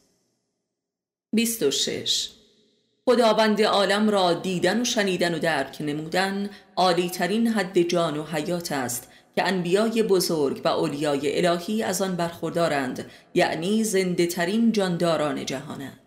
26 1.34 2.30
خداوند 3.06 3.62
عالم 3.62 4.10
را 4.10 4.32
دیدن 4.32 4.80
و 4.80 4.84
شنیدن 4.84 5.34
و 5.34 5.38
درک 5.38 5.76
نمودن 5.80 6.50
عالیترین 6.76 7.46
حد 7.48 7.82
جان 7.82 8.16
و 8.16 8.24
حیات 8.24 8.72
است 8.72 9.08
که 9.36 9.46
انبیای 9.46 10.02
بزرگ 10.02 10.60
و 10.64 10.68
اولیای 10.68 11.46
الهی 11.46 11.82
از 11.82 12.02
آن 12.02 12.16
برخوردارند 12.16 13.10
یعنی 13.34 13.84
زنده 13.84 14.26
ترین 14.26 14.72
جانداران 14.72 15.46
جهانند 15.46 16.00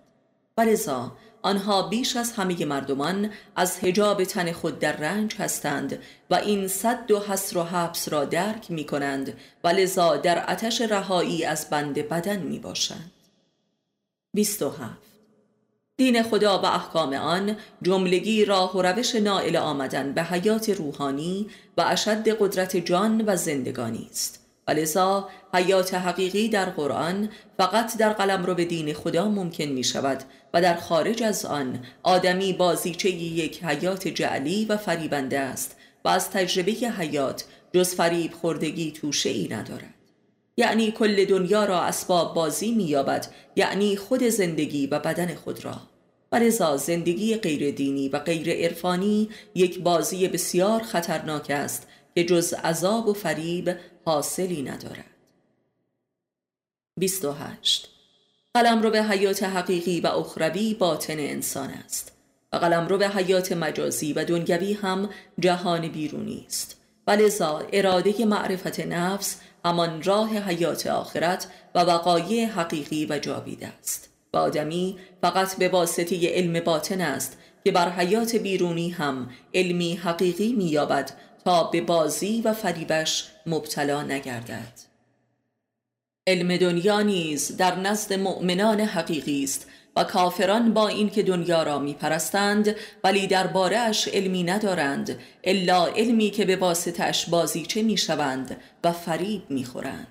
و 0.58 0.66
آنها 1.42 1.82
بیش 1.82 2.16
از 2.16 2.32
همه 2.32 2.66
مردمان 2.66 3.32
از 3.56 3.80
هجاب 3.80 4.24
تن 4.24 4.52
خود 4.52 4.80
در 4.80 4.98
رنج 4.98 5.36
هستند 5.36 6.00
و 6.30 6.36
این 6.36 6.68
صد 6.68 7.12
و 7.12 7.20
حسر 7.20 7.58
و 7.58 7.64
حبس 7.64 8.10
را 8.10 8.26
درک 8.26 8.72
می 8.72 8.86
کنند 8.86 9.38
و 9.64 9.68
لذا 9.68 10.18
در 10.18 10.52
آتش 10.52 10.82
رهایی 10.82 11.46
از 11.46 11.70
بند 11.70 11.96
بدن 12.10 12.40
می 12.40 12.60
باشند 12.60 13.12
27 14.34 15.12
دین 15.98 16.24
خدا 16.24 16.62
و 16.62 16.66
احکام 16.66 17.14
آن 17.14 17.58
جملگی 17.82 18.46
راه 18.46 18.78
و 18.78 18.82
روش 18.82 19.16
نائل 19.16 19.56
آمدن 19.56 20.14
به 20.14 20.24
حیات 20.24 20.70
روحانی 20.70 21.50
و 21.78 21.82
اشد 21.88 22.28
قدرت 22.28 22.78
جان 22.78 23.24
و 23.26 23.36
زندگانی 23.36 24.08
است. 24.12 24.41
ولذا 24.68 25.30
حیات 25.54 25.94
حقیقی 25.94 26.50
در 26.50 26.66
قرآن 26.66 27.30
فقط 27.58 27.98
در 27.98 28.14
قلم 28.14 28.46
رو 28.46 28.56
به 28.56 28.66
دین 28.66 28.94
خدا 28.94 29.30
ممکن 29.30 29.64
می 29.64 29.84
شود 29.84 30.24
و 30.54 30.62
در 30.62 30.76
خارج 30.76 31.24
از 31.24 31.46
آن 31.46 31.80
آدمی 32.04 32.54
بازیچه 32.54 33.10
یک 33.10 33.64
حیات 33.64 34.08
جعلی 34.08 34.66
و 34.66 34.78
فریبنده 34.78 35.40
است 35.40 35.76
و 36.06 36.10
از 36.10 36.30
تجربه 36.30 36.72
حیات 36.72 37.44
جز 37.74 37.96
فریب 37.96 38.34
خوردگی 38.34 38.92
توشه 38.92 39.30
ای 39.30 39.48
ندارد. 39.48 39.94
یعنی 40.58 40.92
کل 40.92 41.26
دنیا 41.26 41.66
را 41.66 41.82
اسباب 41.82 42.34
بازی 42.34 42.72
مییابد 42.72 43.28
یعنی 43.56 43.96
خود 43.96 44.24
زندگی 44.24 44.88
و 44.88 45.00
بدن 45.00 45.36
خود 45.36 45.66
را. 45.66 45.82
و 46.34 46.78
زندگی 46.78 47.36
غیر 47.36 47.72
دینی 47.72 48.10
و 48.10 48.20
غیر 48.20 48.50
عرفانی 48.50 49.30
یک 49.56 49.80
بازی 49.80 50.28
بسیار 50.28 50.82
خطرناک 50.84 51.48
است 51.50 51.88
که 52.16 52.24
جز 52.24 52.54
عذاب 52.54 53.08
و 53.08 53.14
فریب 53.14 53.76
حاصلی 54.06 54.62
ندارد. 54.62 55.06
28 57.00 57.90
قلم 58.54 58.82
رو 58.82 58.90
به 58.90 59.04
حیات 59.04 59.44
حقیقی 59.44 60.02
و 60.02 60.08
اخروی 60.08 60.74
باطن 60.74 61.20
انسان 61.20 61.70
است. 61.70 62.12
و 62.54 62.58
قلم 62.58 62.88
رو 62.88 62.98
به 62.98 63.10
حیات 63.10 63.52
مجازی 63.52 64.14
و 64.14 64.26
دنیوی 64.26 64.74
هم 64.74 65.10
جهان 65.40 65.88
بیرونی 65.88 66.46
است. 66.48 66.78
و 67.08 67.12
لذا 67.12 67.68
اراده 67.74 68.26
معرفت 68.26 68.80
نفس 68.80 69.42
همان 69.66 70.04
راه 70.04 70.38
حیات 70.38 70.88
آخرت 70.88 71.48
و 71.76 71.80
وقایع 71.80 72.46
حقیقی 72.46 73.06
و 73.06 73.20
جاوید 73.20 73.64
است. 73.64 74.10
و 74.34 74.38
آدمی 74.38 74.98
فقط 75.22 75.58
به 75.58 75.70
واسطه 75.70 76.30
علم 76.30 76.60
باطن 76.60 77.02
است 77.02 77.38
که 77.64 77.72
بر 77.72 77.90
حیات 77.90 78.36
بیرونی 78.36 78.90
هم 78.90 79.30
علمی 79.54 79.96
حقیقی 79.96 80.54
مییابد 80.54 81.12
تا 81.46 81.64
به 81.64 81.82
بازی 81.82 82.42
و 82.42 82.54
فریبش 82.54 83.28
مبتلا 83.46 84.04
نگردد. 84.04 84.92
علم 86.28 86.58
دنیا 86.58 87.02
نیز 87.02 87.58
در 87.58 87.76
نزد 87.76 88.14
مؤمنان 88.14 88.80
حقیقی 88.80 89.44
است 89.44 89.68
و 89.96 90.04
کافران 90.04 90.74
با 90.74 90.88
اینکه 90.88 91.24
دنیا 91.24 91.64
را 91.64 91.80
میپرستند 91.80 92.76
ولی 93.04 93.28
درباره 93.28 93.78
اش 93.78 94.08
علمی 94.08 94.44
ندارند 94.44 95.20
الا 95.44 95.88
علمی 95.88 96.30
که 96.30 96.46
به 96.46 96.56
واسطه 96.56 97.04
اش 97.04 97.30
بازیچه 97.30 97.84
می‌شوند 97.84 98.58
و 98.84 98.92
فریب 98.92 99.44
می‌خورند. 99.50 100.08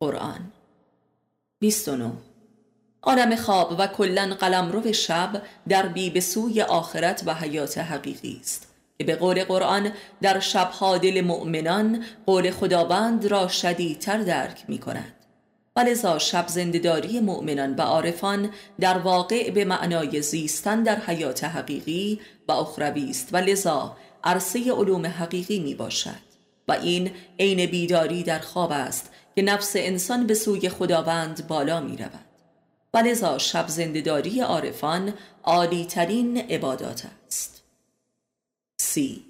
قرآن 0.00 0.52
29 1.58 2.12
عالم 3.02 3.36
خواب 3.36 3.76
و 3.78 3.86
کلا 3.86 4.36
قلمرو 4.40 4.92
شب 4.92 5.42
در 5.68 5.86
بی 5.86 6.10
به 6.10 6.20
سوی 6.20 6.62
آخرت 6.62 7.22
و 7.26 7.34
حیات 7.34 7.78
حقیقی 7.78 8.38
است. 8.40 8.75
که 8.98 9.04
به 9.04 9.16
قول 9.16 9.44
قرآن 9.44 9.92
در 10.22 10.40
شبها 10.40 10.98
دل 10.98 11.20
مؤمنان 11.20 12.04
قول 12.26 12.50
خداوند 12.50 13.26
را 13.26 13.48
شدیدتر 13.48 14.18
درک 14.18 14.64
می 14.68 14.78
کند 14.78 15.12
و 15.76 15.80
لذا 15.80 16.18
شب 16.18 16.44
زندهداری 16.48 17.20
مؤمنان 17.20 17.74
و 17.74 17.80
عارفان 17.80 18.50
در 18.80 18.98
واقع 18.98 19.50
به 19.50 19.64
معنای 19.64 20.22
زیستن 20.22 20.82
در 20.82 20.96
حیات 20.96 21.44
حقیقی 21.44 22.20
و 22.48 22.52
اخروی 22.52 23.10
است. 23.10 23.28
و 23.32 23.36
لذا 23.36 23.96
عرصه 24.24 24.72
علوم 24.72 25.06
حقیقی 25.06 25.58
می 25.58 25.74
باشد 25.74 26.26
و 26.68 26.72
این 26.72 27.10
عین 27.38 27.66
بیداری 27.66 28.22
در 28.22 28.38
خواب 28.38 28.72
است 28.72 29.10
که 29.36 29.42
نفس 29.42 29.72
انسان 29.76 30.26
به 30.26 30.34
سوی 30.34 30.68
خداوند 30.68 31.46
بالا 31.48 31.80
می 31.80 31.96
رود 31.96 32.26
و 32.94 32.98
لذا 32.98 33.38
شب 33.38 33.68
زندهداری 33.68 34.40
عارفان 34.40 35.14
عالی 35.44 35.84
ترین 35.84 36.38
عبادات 36.38 37.06
است. 37.26 37.55
سی. 38.76 39.24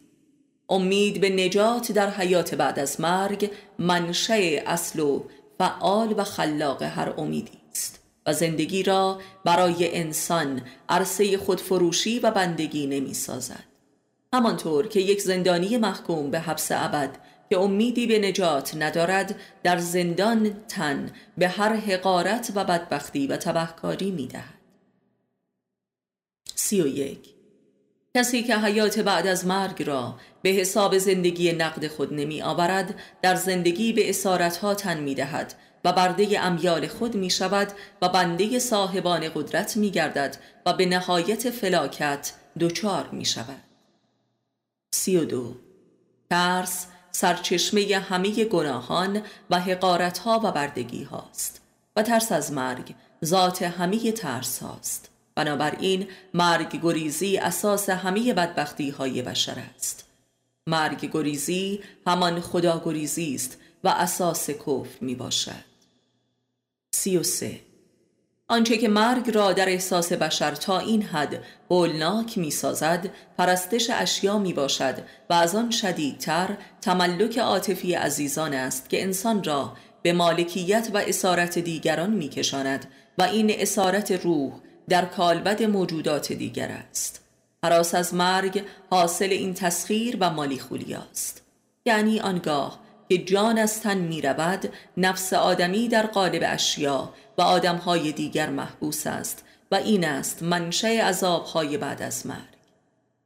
امید 0.69 1.21
به 1.21 1.31
نجات 1.31 1.93
در 1.93 2.11
حیات 2.11 2.55
بعد 2.55 2.79
از 2.79 3.01
مرگ 3.01 3.51
منشأ 3.79 4.61
اصل 4.67 5.01
و 5.01 5.25
فعال 5.59 6.15
و 6.17 6.25
خلاق 6.25 6.83
هر 6.83 7.15
امیدی 7.19 7.59
است. 7.71 8.07
و 8.27 8.33
زندگی 8.33 8.83
را 8.83 9.21
برای 9.45 9.97
انسان 9.97 10.63
عرصه 10.89 11.39
خودفروشی 11.39 12.19
و 12.19 12.31
بندگی 12.31 12.87
نمی 12.87 13.15
سازد. 13.15 13.65
همانطور 14.33 14.89
که 14.89 15.01
یک 15.01 15.21
زندانی 15.21 15.77
محکوم 15.77 16.31
به 16.31 16.41
حبس 16.41 16.69
ابد 16.73 17.19
که 17.51 17.59
امیدی 17.59 18.07
به 18.07 18.19
نجات 18.19 18.77
ندارد 18.77 19.41
در 19.63 19.79
زندان 19.79 20.65
تن 20.69 21.11
به 21.39 21.49
هر 21.49 21.77
حقارت 21.77 22.53
و 22.55 22.65
بدبختی 22.65 23.27
و 23.27 23.37
تبهکاری 23.37 24.11
می 24.11 24.27
دهد. 24.27 24.55
سی 26.55 26.81
و 26.81 26.87
یک. 26.87 27.36
کسی 28.17 28.43
که 28.43 28.57
حیات 28.57 28.99
بعد 28.99 29.27
از 29.27 29.47
مرگ 29.47 29.83
را 29.83 30.15
به 30.43 30.49
حساب 30.49 30.99
زندگی 30.99 31.53
نقد 31.53 31.89
خود 31.89 32.15
نمی 32.15 32.43
آورد 32.43 32.95
در 33.23 33.35
زندگی 33.35 33.93
به 33.93 34.11
اسارتها 34.11 34.75
تن 34.75 35.01
می 35.01 35.15
دهد 35.15 35.55
و 35.85 35.93
برده 35.93 36.41
امیال 36.41 36.87
خود 36.87 37.15
می 37.15 37.31
شود 37.31 37.69
و 38.03 38.09
بنده 38.09 38.59
صاحبان 38.59 39.29
قدرت 39.35 39.77
می 39.77 39.91
گردد 39.91 40.37
و 40.67 40.73
به 40.73 40.87
نهایت 40.87 41.51
فلاکت 41.51 42.33
دچار 42.61 43.09
می 43.13 43.25
شود. 43.25 43.65
سی 44.95 45.17
و 45.17 45.25
دو. 45.25 45.55
ترس 46.31 46.87
سرچشمه 47.13 47.99
همه 47.99 48.45
گناهان 48.45 49.23
و 49.51 49.61
حقارتها 49.61 50.41
و 50.45 50.53
بردگی 50.53 51.03
هاست 51.05 51.61
و 51.97 52.03
ترس 52.03 52.33
از 52.33 52.53
مرگ 52.53 52.95
ذات 53.25 53.63
همه 53.63 54.13
ترس 54.13 54.63
هاست. 54.63 55.16
بنابراین 55.37 56.07
مرگ 56.35 56.81
گریزی 56.83 57.39
اساس 57.39 57.91
همه 57.91 58.35
بدبختی 58.35 58.91
های 58.91 59.23
بشر 59.23 59.57
است. 59.77 60.05
مرگ 60.67 61.11
گریزی 61.13 61.81
همان 62.07 62.41
خدا 62.41 62.83
گریزی 62.85 63.35
است 63.35 63.59
و 63.85 63.89
اساس 63.89 64.51
کفر 64.51 64.99
می 65.01 65.15
باشد 65.15 65.65
سی 66.95 67.17
و 67.17 67.23
سه. 67.23 67.61
آنچه 68.49 68.79
که 68.79 68.89
مرگ 68.89 69.31
را 69.35 69.53
در 69.53 69.69
احساس 69.69 70.13
بشر 70.13 70.55
تا 70.55 70.79
این 70.79 71.03
حد 71.03 71.45
هولناک 71.71 72.39
می 72.39 72.51
سازد 72.51 73.11
پرستش 73.39 73.91
اشیا 73.91 74.39
می 74.39 74.53
باشد 74.53 74.95
و 75.31 75.35
از 75.35 75.55
آن 75.55 75.71
شدیدتر 75.71 76.57
تملک 76.81 77.39
عاطفی 77.39 77.95
عزیزان 77.95 78.55
است 78.55 78.89
که 78.89 79.03
انسان 79.03 79.45
را 79.45 79.73
به 80.03 80.13
مالکیت 80.13 80.91
و 80.95 80.97
اسارت 80.97 81.59
دیگران 81.59 82.11
می 82.11 82.29
کشاند 82.29 82.87
و 83.19 83.23
این 83.23 83.51
اسارت 83.51 84.13
روح 84.13 84.53
در 84.89 85.05
کالبد 85.05 85.63
موجودات 85.63 86.33
دیگر 86.33 86.69
است. 86.69 87.21
حراس 87.65 87.95
از 87.95 88.15
مرگ 88.15 88.65
حاصل 88.91 89.29
این 89.31 89.55
تسخیر 89.55 90.17
و 90.21 90.31
مالی 90.31 90.61
است. 91.11 91.43
یعنی 91.87 92.21
آنگاه 92.21 92.81
که 93.09 93.19
جان 93.19 93.59
از 93.59 93.81
تن 93.81 93.99
می 93.99 94.23
رود 94.23 94.73
نفس 94.97 95.33
آدمی 95.33 95.89
در 95.89 96.07
قالب 96.07 96.43
اشیا 96.47 97.13
و 97.39 97.43
آدمهای 97.43 98.13
دیگر 98.13 98.51
محبوس 98.51 99.07
است 99.07 99.45
و 99.71 99.75
این 99.75 100.05
است 100.05 100.43
منشه 100.43 101.03
عذابهای 101.05 101.77
بعد 101.77 102.03
از 102.03 102.27
مرگ. 102.27 102.57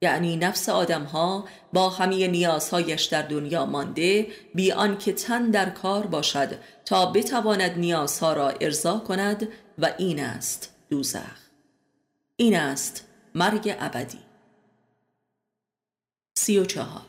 یعنی 0.03 0.37
نفس 0.37 0.69
آدمها 0.69 1.45
با 1.73 1.89
همه 1.89 2.29
نیازهایش 2.29 3.05
در 3.05 3.23
دنیا 3.23 3.67
مانده 3.67 4.27
بی 4.55 4.73
آنکه 4.73 5.13
تن 5.13 5.51
در 5.51 5.71
کار 5.71 6.07
باشد 6.07 6.49
تا 6.85 7.07
بتواند 7.07 7.79
نیازها 7.79 8.33
را 8.33 8.49
ارضا 8.49 8.99
کند 8.99 9.49
و 9.79 9.91
این 9.99 10.21
است 10.21 10.75
دوزخ. 10.91 11.50
این 12.41 12.57
است 12.57 13.05
مرگ 13.35 13.77
ابدی. 13.81 14.19
سی 16.39 16.59
و 16.59 16.65
چهار. 16.65 17.07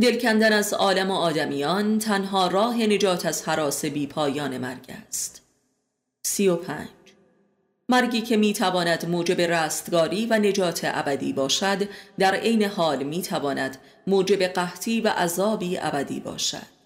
دل 0.00 0.20
کندن 0.20 0.52
از 0.52 0.72
عالم 0.74 1.10
و 1.10 1.14
آدمیان 1.14 1.98
تنها 1.98 2.46
راه 2.46 2.76
نجات 2.76 3.26
از 3.26 3.48
حراس 3.48 3.84
بی 3.84 4.06
پایان 4.06 4.58
مرگ 4.58 4.94
است. 5.08 5.42
سی 6.22 6.48
و 6.48 6.56
پنج. 6.56 6.88
مرگی 7.88 8.20
که 8.20 8.36
می‌تواند 8.36 9.06
موجب 9.06 9.40
رستگاری 9.40 10.26
و 10.26 10.38
نجات 10.38 10.80
ابدی 10.84 11.32
باشد 11.32 11.88
در 12.18 12.34
عین 12.34 12.62
حال 12.62 13.02
می‌تواند 13.02 13.78
موجب 14.06 14.42
قحطی 14.42 15.00
و 15.00 15.08
عذابی 15.08 15.78
ابدی 15.78 16.20
باشد. 16.20 16.81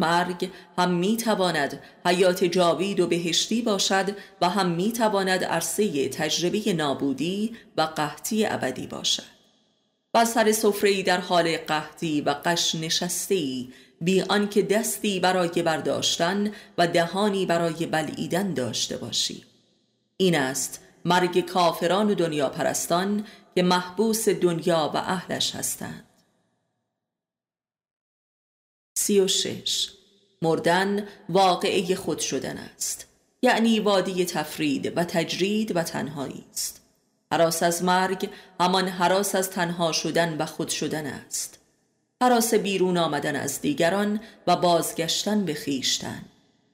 مرگ 0.00 0.50
هم 0.78 0.90
می‌تواند 0.90 1.82
حیات 2.06 2.44
جاوید 2.44 3.00
و 3.00 3.06
بهشتی 3.06 3.62
باشد 3.62 4.16
و 4.40 4.48
هم 4.48 4.70
می‌تواند 4.70 5.44
عرصه 5.44 6.08
تجربه 6.08 6.72
نابودی 6.72 7.56
و 7.76 7.82
قحطی 7.82 8.46
ابدی 8.46 8.86
باشد. 8.86 9.40
و 10.14 10.24
سر 10.24 10.52
سفره 10.52 11.02
در 11.02 11.20
حال 11.20 11.56
قحطی 11.56 12.20
و 12.20 12.34
قش 12.44 12.74
نشسته 12.74 13.34
ای 13.34 13.68
بی 14.00 14.20
آنکه 14.22 14.62
دستی 14.62 15.20
برای 15.20 15.62
برداشتن 15.62 16.52
و 16.78 16.86
دهانی 16.86 17.46
برای 17.46 17.86
بلعیدن 17.86 18.54
داشته 18.54 18.96
باشی. 18.96 19.44
این 20.16 20.36
است 20.36 20.80
مرگ 21.04 21.40
کافران 21.46 22.10
و 22.10 22.14
دنیا 22.14 22.48
پرستان 22.48 23.26
که 23.54 23.62
محبوس 23.62 24.28
دنیا 24.28 24.90
و 24.94 24.96
اهلش 24.96 25.54
هستند. 25.54 26.09
سی 29.10 29.20
و 29.20 29.28
شش. 29.28 29.90
مردن 30.42 31.08
واقعه 31.28 31.94
خود 31.94 32.18
شدن 32.18 32.58
است. 32.58 33.06
یعنی 33.42 33.80
وادی 33.80 34.24
تفرید 34.24 34.92
و 34.96 35.04
تجرید 35.04 35.76
و 35.76 35.82
تنهایی 35.82 36.44
است. 36.52 36.80
حراس 37.32 37.62
از 37.62 37.84
مرگ 37.84 38.28
همان 38.60 38.88
حراس 38.88 39.34
از 39.34 39.50
تنها 39.50 39.92
شدن 39.92 40.36
و 40.38 40.46
خود 40.46 40.68
شدن 40.68 41.06
است. 41.06 41.58
حراس 42.22 42.54
بیرون 42.54 42.96
آمدن 42.96 43.36
از 43.36 43.60
دیگران 43.60 44.20
و 44.46 44.56
بازگشتن 44.56 45.44
به 45.44 45.54
خیشتن 45.54 46.22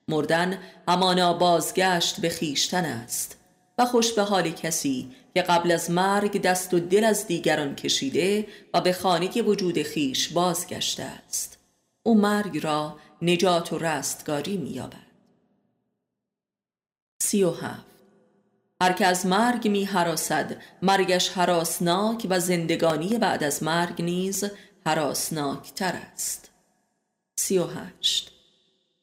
مردن 0.09 0.59
همانا 0.89 1.33
بازگشت 1.33 2.21
به 2.21 2.29
خیشتن 2.29 2.85
است. 2.85 3.37
و 3.79 3.87
خوش 3.87 4.13
به 4.13 4.23
حال 4.23 4.51
کسی 4.51 5.11
که 5.35 5.43
قبل 5.43 5.73
از 5.73 5.91
مرگ 5.91 6.43
دست 6.43 6.75
و 6.75 6.81
دل 6.81 7.05
از 7.05 7.27
دیگران 7.27 7.75
کشیده 7.75 8.47
و 8.75 8.81
به 8.81 8.93
خانه 8.93 9.43
وجود 9.43 9.83
خیش 9.83 10.29
بازگشته 10.29 11.03
است. 11.03 11.56
او 12.07 12.15
مرگ 12.15 12.59
را 12.59 12.97
نجات 13.23 13.73
و 13.73 13.79
رستگاری 13.79 14.57
مییابد. 14.57 15.07
سی 17.23 17.43
و 17.45 17.51
هفت. 17.51 17.87
هر 18.83 18.93
که 18.93 19.07
از 19.07 19.27
مرگ 19.27 19.69
می 19.69 19.85
حراسد 19.85 20.57
مرگش 20.83 21.29
حراسناک 21.29 22.27
و 22.31 22.41
زندگانی 22.41 23.19
بعد 23.19 23.45
از 23.45 23.63
مرگ 23.63 24.03
نیز 24.03 24.45
حراسناک 24.87 25.75
تر 25.75 25.93
است. 26.13 26.51
سی 27.39 27.59
و 27.59 27.67
هشت. 27.67 28.33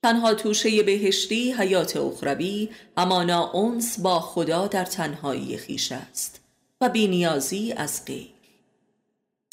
تنها 0.04 0.34
توشه 0.34 0.84
بهشتی 0.84 1.52
حیات 1.52 1.98
اخروی 1.98 2.70
همانا 2.98 3.52
اونس 3.52 4.00
با 4.00 4.20
خدا 4.20 4.68
در 4.68 4.86
تنهایی 4.86 5.58
خیش 5.58 5.92
است 5.92 6.42
و 6.82 6.90
بینیازی 6.90 7.74
از 7.74 8.06
غیر. 8.06 8.34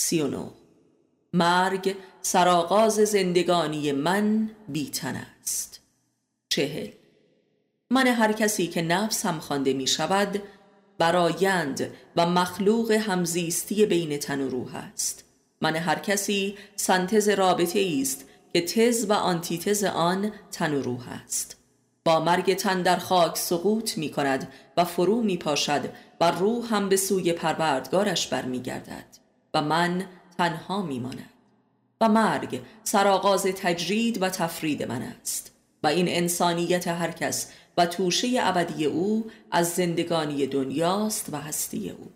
سی 0.01 0.21
و 0.21 0.27
نو 0.27 0.51
مرگ 1.33 1.97
سراغاز 2.23 2.95
زندگانی 2.95 3.93
من 3.93 4.51
بیتن 4.69 5.27
است. 5.41 5.81
چهل. 6.49 6.89
من 7.91 8.07
هر 8.07 8.33
کسی 8.33 8.67
که 8.67 8.83
نفس 8.83 9.27
هم 9.27 9.39
خوانده 9.39 9.73
می 9.73 9.87
شود 9.87 10.43
برایند 10.99 11.91
و 12.17 12.27
مخلوق 12.27 12.91
همزیستی 12.91 13.87
بین 13.87 14.19
تن 14.19 14.41
و 14.41 14.49
روح 14.49 14.75
است. 14.75 15.25
من 15.61 15.77
هر 15.77 15.99
کسی 15.99 16.59
سنتز 16.77 17.29
رابطه 17.29 17.99
است 18.01 18.25
که 18.53 18.61
تز 18.61 19.07
و 19.09 19.13
آنتیتز 19.13 19.85
آن 19.85 20.33
تن 20.53 20.75
و 20.75 20.83
روح 20.83 21.09
است. 21.25 21.57
با 22.05 22.21
مرگ 22.21 22.55
تن 22.55 22.83
در 22.83 22.97
خاک 22.97 23.37
سقوط 23.37 23.99
می 23.99 24.11
کند 24.11 24.53
و 24.77 24.85
فرو 24.85 25.23
می 25.23 25.37
پاشد 25.37 25.93
و 26.21 26.31
روح 26.31 26.75
هم 26.75 26.89
به 26.89 26.97
سوی 26.97 27.33
پروردگارش 27.33 28.27
برمیگردد 28.27 29.07
و 29.55 29.63
من 29.63 30.07
تنها 30.39 30.83
می 30.83 30.99
ماند. 30.99 31.30
و 32.01 32.09
مرگ 32.09 32.61
سرآغاز 32.85 33.43
تجرید 33.43 34.23
و 34.23 34.29
تفرید 34.29 34.83
من 34.83 35.03
است. 35.03 35.51
و 35.83 35.87
این 35.87 36.09
انسانیت 36.09 36.89
هر 36.89 37.11
کس 37.11 37.53
و 37.77 37.87
توشه 37.87 38.29
ابدی 38.41 38.85
او 38.85 39.31
از 39.51 39.69
زندگانی 39.69 40.47
دنیاست 40.47 41.33
و 41.33 41.37
هستی 41.37 41.91
او. 41.91 42.13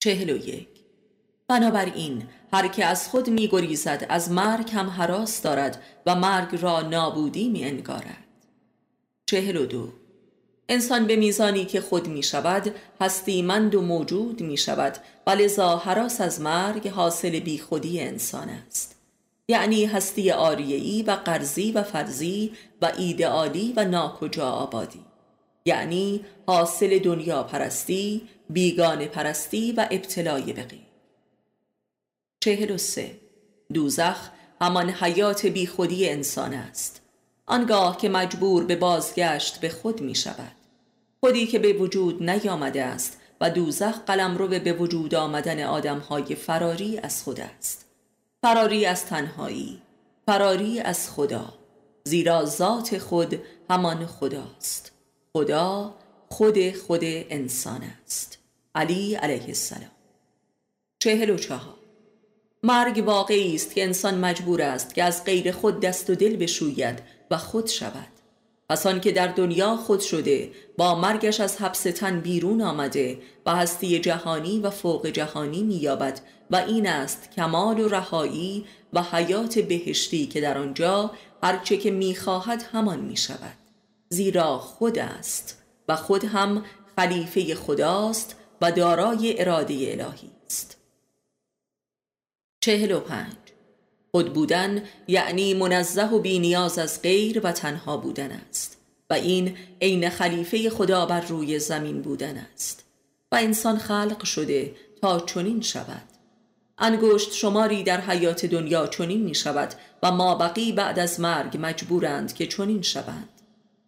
چهل 0.00 0.30
و 0.30 0.36
یک. 0.36 0.68
بنابراین 1.48 2.22
هر 2.52 2.68
که 2.68 2.84
از 2.84 3.08
خود 3.08 3.30
می 3.30 3.48
گریزد 3.48 4.06
از 4.08 4.30
مرگ 4.30 4.70
هم 4.70 4.90
حراس 4.90 5.42
دارد 5.42 5.82
و 6.06 6.14
مرگ 6.14 6.62
را 6.62 6.82
نابودی 6.82 7.48
می 7.48 7.64
انگارد 7.64 8.24
چهل 9.26 9.56
و 9.56 9.66
دو. 9.66 10.05
انسان 10.68 11.06
به 11.06 11.16
میزانی 11.16 11.64
که 11.64 11.80
خود 11.80 12.08
می 12.08 12.22
شود 12.22 12.74
هستیمند 13.00 13.74
و 13.74 13.82
موجود 13.82 14.40
می 14.40 14.56
شود 14.56 14.96
و 15.26 15.30
لذا 15.30 15.76
حراس 15.76 16.20
از 16.20 16.40
مرگ 16.40 16.88
حاصل 16.88 17.40
بی 17.40 17.58
خودی 17.58 18.00
انسان 18.00 18.48
است. 18.48 18.96
یعنی 19.48 19.84
هستی 19.84 20.30
آریهی 20.30 21.02
و 21.02 21.10
قرضی 21.10 21.72
و 21.72 21.82
فرضی 21.82 22.52
و 22.82 22.92
ایدئالی 22.98 23.72
و 23.76 23.84
ناکجا 23.84 24.50
آبادی. 24.50 25.00
یعنی 25.66 26.24
حاصل 26.46 26.98
دنیا 26.98 27.42
پرستی 27.42 28.28
بیگان 28.50 29.04
پرستی 29.04 29.72
و 29.72 29.86
ابتلای 29.90 30.52
بقی. 30.52 30.86
چهل 32.40 32.70
و 32.70 32.78
سه. 32.78 33.20
دوزخ 33.72 34.30
همان 34.60 34.90
حیات 34.90 35.46
بی 35.46 35.66
خودی 35.66 36.08
انسان 36.08 36.54
است. 36.54 37.00
آنگاه 37.46 37.96
که 37.96 38.08
مجبور 38.08 38.64
به 38.64 38.76
بازگشت 38.76 39.60
به 39.60 39.68
خود 39.68 40.00
می 40.00 40.14
شود 40.14 40.55
خودی 41.26 41.46
که 41.46 41.58
به 41.58 41.72
وجود 41.72 42.30
نیامده 42.30 42.82
است 42.82 43.20
و 43.40 43.50
دوزخ 43.50 43.94
قلم 44.06 44.36
رو 44.36 44.48
به 44.48 44.72
وجود 44.72 45.14
آمدن 45.14 45.62
آدمهای 45.62 46.34
فراری 46.34 46.98
از 46.98 47.22
خود 47.22 47.40
است. 47.40 47.86
فراری 48.42 48.86
از 48.86 49.06
تنهایی 49.06 49.82
فراری 50.26 50.80
از 50.80 51.10
خدا 51.10 51.54
زیرا 52.04 52.44
ذات 52.44 52.98
خود 52.98 53.42
همان 53.70 54.06
خداست. 54.06 54.92
خدا 55.32 55.94
خود 56.28 56.76
خود 56.76 57.00
انسان 57.04 57.82
است. 58.04 58.38
علی 58.74 59.14
علیه 59.14 59.46
السلام. 59.46 59.90
چهل 60.98 61.30
و 61.30 61.36
چهار. 61.36 61.78
مرگ 62.62 63.02
واقعی 63.06 63.54
است 63.54 63.74
که 63.74 63.84
انسان 63.84 64.18
مجبور 64.18 64.62
است 64.62 64.94
که 64.94 65.04
از 65.04 65.24
غیر 65.24 65.52
خود 65.52 65.80
دست 65.80 66.10
و 66.10 66.14
دل 66.14 66.36
بشوید 66.36 66.98
و 67.30 67.38
خود 67.38 67.66
شود. 67.66 68.15
پس 68.68 68.86
که 68.86 69.12
در 69.12 69.26
دنیا 69.26 69.76
خود 69.76 70.00
شده 70.00 70.50
با 70.78 70.94
مرگش 70.94 71.40
از 71.40 71.60
حبس 71.60 71.82
تن 71.82 72.20
بیرون 72.20 72.62
آمده 72.62 73.18
و 73.46 73.56
هستی 73.56 73.98
جهانی 73.98 74.60
و 74.60 74.70
فوق 74.70 75.06
جهانی 75.06 75.62
مییابد 75.62 76.20
و 76.50 76.56
این 76.56 76.86
است 76.86 77.30
کمال 77.36 77.80
و 77.80 77.88
رهایی 77.88 78.66
و 78.92 79.02
حیات 79.02 79.58
بهشتی 79.58 80.26
که 80.26 80.40
در 80.40 80.58
آنجا 80.58 81.10
هرچه 81.42 81.76
که 81.76 81.90
می‌خواهد 81.90 82.62
همان 82.72 83.00
می‌شود. 83.00 83.56
زیرا 84.08 84.58
خود 84.58 84.98
است 84.98 85.62
و 85.88 85.96
خود 85.96 86.24
هم 86.24 86.64
خلیفه 86.96 87.54
خداست 87.54 88.36
و 88.60 88.72
دارای 88.72 89.40
اراده 89.40 89.74
الهی 89.74 90.30
است. 90.46 90.76
چهل 92.60 92.92
و 92.92 93.00
پنج. 93.00 93.45
خود 94.16 94.32
بودن 94.32 94.82
یعنی 95.08 95.54
منزه 95.54 96.04
و 96.04 96.18
بینیاز 96.18 96.78
از 96.78 97.02
غیر 97.02 97.40
و 97.44 97.52
تنها 97.52 97.96
بودن 97.96 98.30
است 98.30 98.76
و 99.10 99.14
این 99.14 99.56
عین 99.80 100.10
خلیفه 100.10 100.70
خدا 100.70 101.06
بر 101.06 101.20
روی 101.20 101.58
زمین 101.58 102.02
بودن 102.02 102.46
است 102.54 102.84
و 103.32 103.36
انسان 103.36 103.78
خلق 103.78 104.24
شده 104.24 104.74
تا 105.02 105.20
چنین 105.20 105.60
شود. 105.60 106.02
انگشت 106.78 107.32
شماری 107.32 107.82
در 107.82 108.00
حیات 108.00 108.46
دنیا 108.46 108.86
چنین 108.86 109.22
می 109.22 109.34
شود 109.34 109.74
و 110.02 110.10
ما 110.10 110.34
بقی 110.34 110.72
بعد 110.72 110.98
از 110.98 111.20
مرگ 111.20 111.56
مجبورند 111.60 112.34
که 112.34 112.46
چنین 112.46 112.82
شوند. 112.82 113.28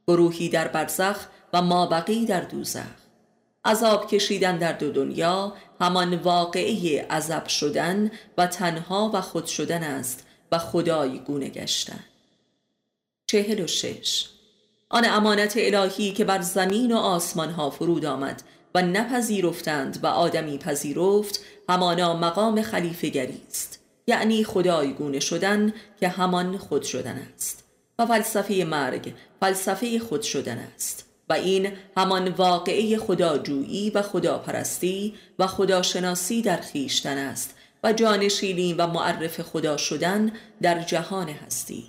گروهی 0.08 0.48
در 0.48 0.68
برزخ 0.68 1.26
و 1.52 1.62
ما 1.62 1.86
بقی 1.86 2.26
در 2.26 2.40
دوزخ. 2.40 3.07
عذاب 3.68 4.06
کشیدن 4.06 4.58
در 4.58 4.72
دو 4.72 4.92
دنیا 4.92 5.52
همان 5.80 6.14
واقعی 6.14 6.98
عذب 6.98 7.46
شدن 7.46 8.10
و 8.38 8.46
تنها 8.46 9.10
و 9.14 9.20
خود 9.20 9.46
شدن 9.46 9.82
است 9.82 10.26
و 10.52 10.58
خدای 10.58 11.18
گونه 11.18 11.48
گشتن. 11.48 12.04
چهل 13.26 13.60
و 13.60 13.66
شش. 13.66 14.28
آن 14.88 15.04
امانت 15.04 15.54
الهی 15.56 16.12
که 16.12 16.24
بر 16.24 16.40
زمین 16.40 16.92
و 16.92 16.96
آسمان 16.96 17.50
ها 17.50 17.70
فرود 17.70 18.04
آمد 18.04 18.42
و 18.74 18.82
نپذیرفتند 18.82 20.00
و 20.02 20.06
آدمی 20.06 20.58
پذیرفت 20.58 21.40
همانا 21.68 22.16
مقام 22.16 22.62
خلیفگری 22.62 23.42
است. 23.48 23.78
یعنی 24.06 24.44
خدای 24.44 24.92
گونه 24.92 25.20
شدن 25.20 25.72
که 26.00 26.08
همان 26.08 26.58
خود 26.58 26.82
شدن 26.82 27.22
است. 27.34 27.64
و 27.98 28.06
فلسفه 28.06 28.64
مرگ 28.64 29.14
فلسفه 29.40 29.98
خود 29.98 30.22
شدن 30.22 30.58
است. 30.58 31.07
و 31.28 31.32
این 31.32 31.72
همان 31.96 32.28
واقعه 32.28 32.96
خداجویی 32.96 33.90
و 33.90 34.02
خداپرستی 34.02 35.14
و 35.38 35.46
خداشناسی 35.46 36.42
در 36.42 36.56
خیشتن 36.56 37.18
است 37.18 37.54
و 37.84 37.92
جانشینی 37.92 38.72
و 38.72 38.86
معرف 38.86 39.42
خدا 39.42 39.76
شدن 39.76 40.32
در 40.62 40.82
جهان 40.82 41.28
هستی. 41.28 41.84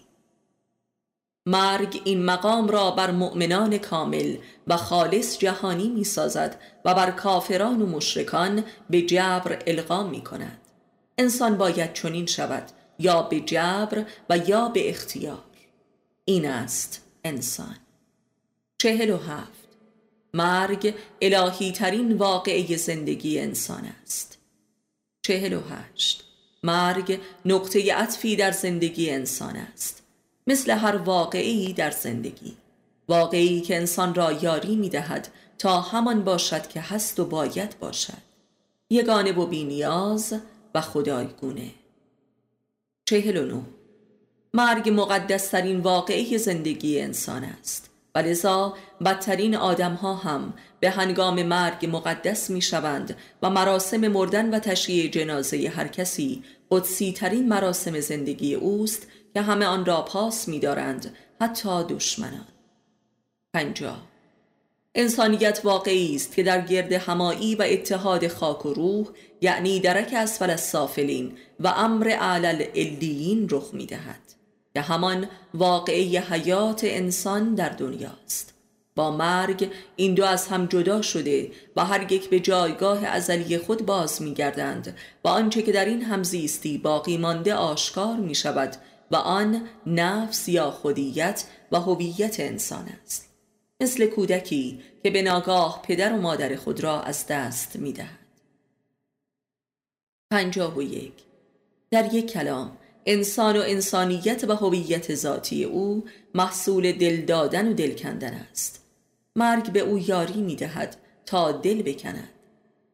مرگ 1.45 2.01
این 2.03 2.25
مقام 2.25 2.67
را 2.67 2.91
بر 2.91 3.11
مؤمنان 3.11 3.77
کامل 3.77 4.35
و 4.67 4.77
خالص 4.77 5.37
جهانی 5.37 5.89
می 5.89 6.03
سازد 6.03 6.59
و 6.85 6.93
بر 6.93 7.11
کافران 7.11 7.81
و 7.81 7.85
مشرکان 7.85 8.63
به 8.89 9.01
جبر 9.01 9.63
القا 9.67 10.03
می 10.03 10.21
کند 10.21 10.57
انسان 11.17 11.57
باید 11.57 11.93
چنین 11.93 12.25
شود 12.25 12.63
یا 12.99 13.21
به 13.21 13.39
جبر 13.39 14.05
و 14.29 14.37
یا 14.37 14.67
به 14.67 14.89
اختیار. 14.89 15.43
این 16.25 16.45
است 16.45 17.05
انسان. 17.23 17.75
چهل 18.81 19.09
و 19.09 19.17
هفت. 19.17 19.67
مرگ 20.33 20.95
الهی 21.21 21.71
ترین 21.71 22.13
واقعه 22.13 22.77
زندگی 22.77 23.39
انسان 23.39 23.85
است. 24.03 24.37
چهل 25.21 25.53
و 25.53 25.61
هشت. 25.61 26.23
مرگ 26.63 27.19
نقطه 27.45 27.93
عطفی 27.93 28.35
در 28.35 28.51
زندگی 28.51 29.09
انسان 29.09 29.55
است. 29.55 30.03
مثل 30.47 30.71
هر 30.71 30.95
واقعی 30.95 31.73
در 31.73 31.91
زندگی. 31.91 32.57
واقعی 33.07 33.61
که 33.61 33.77
انسان 33.77 34.15
را 34.15 34.31
یاری 34.31 34.75
می 34.75 34.89
دهد 34.89 35.27
تا 35.57 35.81
همان 35.81 36.23
باشد 36.23 36.67
که 36.67 36.81
هست 36.81 37.19
و 37.19 37.25
باید 37.25 37.79
باشد. 37.79 38.29
یگانه 38.89 39.31
و 39.31 39.45
بینیاز 39.45 40.33
و 40.75 40.81
خدایگونه. 40.81 41.71
چهل 43.05 43.37
و 43.37 43.45
نو 43.45 43.63
مرگ 44.53 44.89
مقدسترین 44.89 45.79
واقعی 45.79 46.37
زندگی 46.37 47.01
انسان 47.01 47.43
است. 47.43 47.88
و 48.15 48.19
لذا 48.19 48.73
بدترین 49.05 49.55
آدم 49.55 49.93
ها 49.93 50.15
هم 50.15 50.53
به 50.79 50.89
هنگام 50.89 51.43
مرگ 51.43 51.89
مقدس 51.91 52.49
می 52.49 52.61
شوند 52.61 53.17
و 53.41 53.49
مراسم 53.49 54.07
مردن 54.07 54.55
و 54.55 54.59
تشییع 54.59 55.09
جنازه 55.09 55.71
هر 55.75 55.87
کسی 55.87 56.43
قدسی 56.71 57.13
ترین 57.13 57.47
مراسم 57.47 57.99
زندگی 57.99 58.55
اوست 58.55 59.07
که 59.33 59.41
همه 59.41 59.65
آن 59.65 59.85
را 59.85 60.01
پاس 60.01 60.47
می 60.47 60.59
دارند 60.59 61.15
حتی 61.41 61.83
دشمنان. 61.83 62.47
پنجاه. 63.53 64.09
انسانیت 64.95 65.61
واقعی 65.63 66.15
است 66.15 66.35
که 66.35 66.43
در 66.43 66.61
گرد 66.61 66.91
همایی 66.93 67.55
و 67.55 67.65
اتحاد 67.69 68.27
خاک 68.27 68.65
و 68.65 68.73
روح 68.73 69.07
یعنی 69.41 69.79
درک 69.79 70.13
اسفل 70.13 70.49
السافلین 70.49 71.37
و 71.59 71.67
امر 71.67 72.09
علل 72.09 72.65
الیین 72.75 73.47
رخ 73.51 73.73
می 73.73 73.85
دهد 73.85 74.28
که 74.73 74.81
همان 74.81 75.27
واقعی 75.53 76.17
حیات 76.17 76.81
انسان 76.83 77.55
در 77.55 77.69
دنیاست 77.69 78.53
با 78.95 79.11
مرگ 79.11 79.71
این 79.95 80.13
دو 80.13 80.25
از 80.25 80.47
هم 80.47 80.65
جدا 80.65 81.01
شده 81.01 81.51
و 81.75 81.85
هر 81.85 82.11
یک 82.11 82.29
به 82.29 82.39
جایگاه 82.39 83.05
ازلی 83.05 83.57
خود 83.57 83.85
باز 83.85 84.21
می 84.21 84.33
گردند 84.33 84.97
و 85.23 85.27
آنچه 85.27 85.61
که 85.61 85.71
در 85.71 85.85
این 85.85 86.01
همزیستی 86.01 86.77
باقی 86.77 87.17
مانده 87.17 87.55
آشکار 87.55 88.15
می 88.15 88.35
شود 88.35 88.75
و 89.11 89.15
آن 89.15 89.67
نفس 89.85 90.49
یا 90.49 90.71
خودیت 90.71 91.45
و 91.71 91.79
هویت 91.79 92.39
انسان 92.39 92.89
است. 93.03 93.29
مثل 93.81 94.07
کودکی 94.07 94.81
که 95.03 95.09
به 95.09 95.21
ناگاه 95.21 95.81
پدر 95.83 96.13
و 96.13 96.21
مادر 96.21 96.55
خود 96.55 96.83
را 96.83 97.01
از 97.01 97.27
دست 97.27 97.75
می 97.75 97.93
دهد 97.93 98.19
پنجاه 100.31 100.77
و 100.77 100.81
یک. 100.81 101.13
در 101.91 102.13
یک 102.13 102.31
کلام 102.31 102.77
انسان 103.11 103.57
و 103.57 103.61
انسانیت 103.65 104.43
و 104.43 104.55
هویت 104.55 105.15
ذاتی 105.15 105.63
او 105.63 106.05
محصول 106.35 106.91
دل 106.91 107.21
دادن 107.21 107.67
و 107.67 107.73
دل 107.73 107.91
کندن 107.91 108.33
است. 108.33 108.85
مرگ 109.35 109.71
به 109.71 109.79
او 109.79 109.99
یاری 109.99 110.41
می 110.41 110.55
دهد 110.55 110.97
تا 111.25 111.51
دل 111.51 111.81
بکند. 111.81 112.29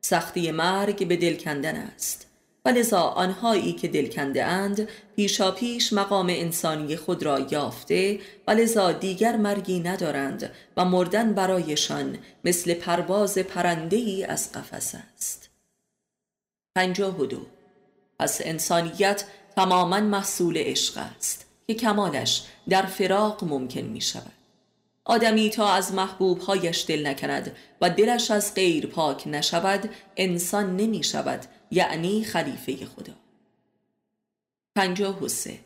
سختی 0.01 0.51
مرگ 0.51 1.07
به 1.07 1.17
دل 1.17 1.35
کندن 1.35 1.75
است. 1.75 2.27
و 2.65 2.69
لذا 2.69 3.01
آنهایی 3.01 3.73
که 3.73 3.87
دل 3.87 4.07
کنده 4.07 4.45
اند 4.45 4.87
پیشا 5.15 5.51
پیش 5.51 5.93
مقام 5.93 6.27
انسانی 6.29 6.95
خود 6.95 7.23
را 7.23 7.39
یافته 7.39 8.19
و 8.47 8.51
لذا 8.51 8.91
دیگر 8.91 9.37
مرگی 9.37 9.79
ندارند 9.79 10.51
و 10.77 10.85
مردن 10.85 11.33
برایشان 11.33 12.17
مثل 12.43 12.73
پرواز 12.73 13.37
پرنده 13.37 13.97
ای 13.97 14.23
از 14.23 14.51
قفس 14.51 14.95
است. 14.95 15.49
پنجاه 16.75 17.21
و 17.21 17.25
دو. 17.25 17.45
پس 18.19 18.41
انسانیت 18.43 19.23
تماما 19.55 19.99
محصول 19.99 20.57
عشق 20.57 20.97
است 20.97 21.45
که 21.67 21.73
کمالش 21.73 22.43
در 22.69 22.85
فراق 22.85 23.43
ممکن 23.43 23.81
می 23.81 24.01
شود 24.01 24.31
آدمی 25.05 25.49
تا 25.49 25.73
از 25.73 25.93
محبوبهایش 25.93 26.85
دل 26.87 27.07
نکند 27.07 27.55
و 27.81 27.89
دلش 27.89 28.31
از 28.31 28.53
غیر 28.53 28.87
پاک 28.87 29.27
نشود 29.27 29.89
انسان 30.17 30.75
نمی 30.75 31.03
شود 31.03 31.45
یعنی 31.71 32.23
خلیفه 32.23 32.85
خدا. 32.85 33.13
پنجاه 34.75 35.23
و 35.23 35.27
سه. 35.27 35.59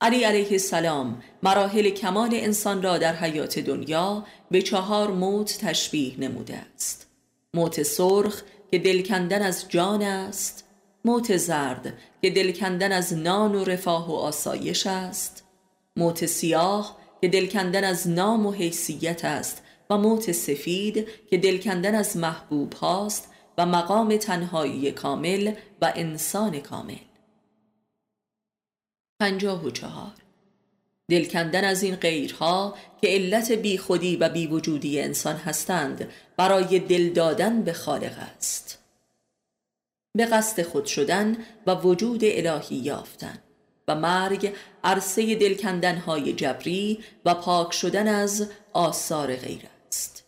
علی 0.00 0.24
علیه 0.24 0.52
السلام 0.52 1.22
مراحل 1.42 1.90
کمال 1.90 2.30
انسان 2.32 2.82
را 2.82 2.98
در 2.98 3.16
حیات 3.16 3.58
دنیا 3.58 4.26
به 4.50 4.62
چهار 4.62 5.10
موت 5.10 5.58
تشبیه 5.58 6.20
نموده 6.20 6.56
است. 6.56 7.06
موت 7.54 7.82
سرخ 7.82 8.42
که 8.70 8.78
دل 8.78 9.02
کندن 9.02 9.42
از 9.42 9.68
جان 9.68 10.02
است. 10.02 10.67
موت 11.04 11.36
زرد 11.36 11.98
که 12.22 12.30
دل 12.30 12.52
کندن 12.52 12.92
از 12.92 13.12
نان 13.12 13.54
و 13.54 13.64
رفاه 13.64 14.10
و 14.10 14.12
آسایش 14.12 14.86
است. 14.86 15.44
موت 15.96 16.26
سیاه 16.26 16.98
که 17.20 17.28
دل 17.28 17.46
کندن 17.46 17.84
از 17.84 18.08
نام 18.08 18.46
و 18.46 18.52
حیثیت 18.52 19.24
است 19.24 19.62
و 19.90 19.98
موت 19.98 20.32
سفید 20.32 21.08
که 21.30 21.38
دل 21.38 21.58
کندن 21.58 21.94
از 21.94 22.16
محبوب 22.16 22.72
هاست 22.72 23.28
و 23.58 23.66
مقام 23.66 24.16
تنهایی 24.16 24.92
کامل 24.92 25.52
و 25.82 25.92
انسان 25.96 26.60
کامل. 26.60 26.98
پنجاه 29.20 29.64
و 29.64 29.70
چهار. 29.70 30.12
دل 31.10 31.24
کندن 31.24 31.64
از 31.64 31.82
این 31.82 31.96
غیرها 31.96 32.74
که 33.00 33.08
علت 33.08 33.52
بی 33.52 33.78
خودی 33.78 34.16
و 34.16 34.28
بی 34.28 34.46
وجودی 34.46 35.00
انسان 35.00 35.36
هستند 35.36 36.08
برای 36.36 36.78
دل 36.78 37.12
دادن 37.12 37.62
به 37.62 37.72
خالق 37.72 38.18
است. 38.36 38.77
به 40.18 40.26
قصد 40.26 40.62
خود 40.62 40.86
شدن 40.86 41.36
و 41.66 41.74
وجود 41.74 42.20
الهی 42.24 42.76
یافتن 42.76 43.38
و 43.88 43.94
مرگ 43.94 44.52
عرصه 44.84 45.34
دلکندنهای 45.34 46.32
جبری 46.32 46.98
و 47.24 47.34
پاک 47.34 47.72
شدن 47.72 48.08
از 48.08 48.48
آثار 48.72 49.36
غیر 49.36 49.62
است. 49.88 50.24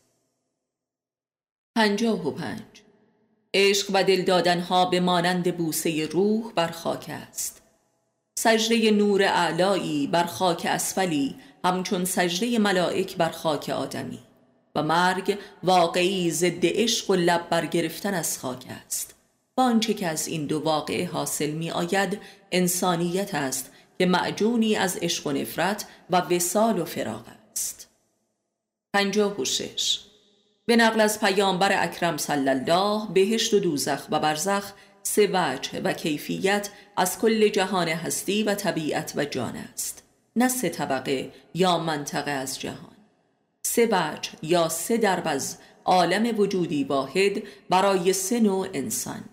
پنجاه 1.76 2.28
و 2.28 2.30
پنج. 2.30 2.62
عشق 3.54 3.90
و 3.94 4.04
دل 4.04 4.22
دادنها 4.22 4.84
به 4.84 5.00
مانند 5.00 5.56
بوسه 5.56 6.06
روح 6.06 6.52
بر 6.52 6.70
خاک 6.70 7.06
است. 7.08 7.62
سجده 8.38 8.90
نور 8.90 9.22
اعلایی 9.22 10.06
بر 10.06 10.24
خاک 10.24 10.66
اسفلی 10.70 11.36
همچون 11.64 12.04
سجده 12.04 12.58
ملائک 12.58 13.16
بر 13.16 13.30
خاک 13.30 13.68
آدمی. 13.68 14.18
و 14.74 14.82
مرگ 14.82 15.38
واقعی 15.62 16.30
ضد 16.30 16.62
عشق 16.62 17.10
و 17.10 17.14
لب 17.14 17.48
برگرفتن 17.48 18.14
از 18.14 18.38
خاک 18.38 18.64
است. 18.86 19.19
آنچه 19.60 19.94
که 19.94 20.06
از 20.06 20.28
این 20.28 20.46
دو 20.46 20.58
واقعه 20.58 21.08
حاصل 21.08 21.50
می 21.50 21.70
آید 21.70 22.18
انسانیت 22.52 23.34
است 23.34 23.70
که 23.98 24.06
معجونی 24.06 24.76
از 24.76 24.96
عشق 24.96 25.26
و 25.26 25.32
نفرت 25.32 25.84
و 26.10 26.16
وسال 26.16 26.78
و 26.78 26.84
فراغ 26.84 27.24
است. 27.52 27.88
پنجاه 28.92 29.40
و 29.40 29.44
شش. 29.44 30.00
به 30.66 30.76
نقل 30.76 31.00
از 31.00 31.20
پیامبر 31.20 31.84
اکرم 31.84 32.16
صلی 32.16 32.48
الله 32.48 33.08
بهشت 33.14 33.54
و 33.54 33.58
دوزخ 33.58 34.06
و 34.10 34.20
برزخ 34.20 34.72
سه 35.02 35.30
وجه 35.32 35.80
و 35.80 35.92
کیفیت 35.92 36.68
از 36.96 37.18
کل 37.18 37.48
جهان 37.48 37.88
هستی 37.88 38.42
و 38.42 38.54
طبیعت 38.54 39.12
و 39.16 39.24
جان 39.24 39.56
است. 39.56 40.02
نه 40.36 40.48
سه 40.48 40.68
طبقه 40.68 41.32
یا 41.54 41.78
منطقه 41.78 42.30
از 42.30 42.60
جهان. 42.60 42.96
سه 43.62 43.86
وجه 43.86 44.30
یا 44.42 44.68
سه 44.68 44.96
درب 44.96 45.22
از 45.26 45.56
عالم 45.84 46.38
وجودی 46.38 46.84
واحد 46.84 47.42
برای 47.70 48.12
سه 48.12 48.40
نوع 48.40 48.68
انسان. 48.74 49.24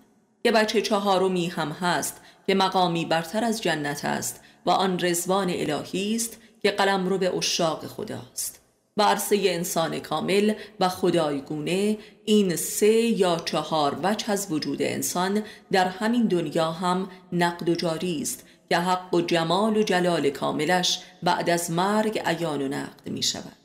که 0.47 0.51
بچه 0.51 0.81
چهارمی 0.81 1.47
هم 1.47 1.71
هست 1.71 2.21
که 2.45 2.55
مقامی 2.55 3.05
برتر 3.05 3.43
از 3.43 3.61
جنت 3.61 4.05
است 4.05 4.41
و 4.65 4.69
آن 4.69 4.99
رزوان 4.99 5.49
الهی 5.49 6.15
است 6.15 6.37
که 6.61 6.71
قلم 6.71 7.07
رو 7.07 7.17
به 7.17 7.37
اشاق 7.37 7.85
خداست. 7.85 8.61
و 8.97 9.17
انسان 9.31 9.99
کامل 9.99 10.53
و 10.79 10.89
خدایگونه 10.89 11.97
این 12.25 12.55
سه 12.55 12.93
یا 12.93 13.37
چهار 13.45 13.99
وجه 14.03 14.31
از 14.31 14.51
وجود 14.51 14.81
انسان 14.81 15.43
در 15.71 15.87
همین 15.87 16.27
دنیا 16.27 16.71
هم 16.71 17.09
نقد 17.31 17.69
و 17.69 17.75
جاری 17.75 18.21
است 18.21 18.45
که 18.69 18.77
حق 18.77 19.13
و 19.13 19.21
جمال 19.21 19.77
و 19.77 19.83
جلال 19.83 20.29
کاملش 20.29 20.99
بعد 21.23 21.49
از 21.49 21.71
مرگ 21.71 22.21
عیان 22.25 22.61
و 22.61 22.67
نقد 22.67 23.09
می 23.09 23.23
شود 23.23 23.57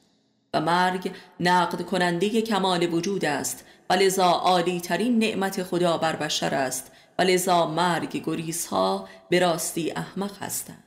و 0.55 0.61
مرگ 0.61 1.13
نقد 1.41 1.83
کننده 1.83 2.43
کمال 2.43 2.95
وجود 2.95 3.25
است 3.25 3.65
و 3.93 3.95
لذا 3.95 4.31
عالی 4.31 4.81
ترین 4.81 5.19
نعمت 5.19 5.63
خدا 5.63 5.99
بر 5.99 6.17
بشر 6.17 6.55
است 6.55 6.93
و 7.19 7.23
لذا 7.23 7.67
مرگ 7.67 8.23
گریزها 8.25 9.09
به 9.31 9.39
راستی 9.39 9.91
احمق 9.91 10.43
هستند. 10.43 10.85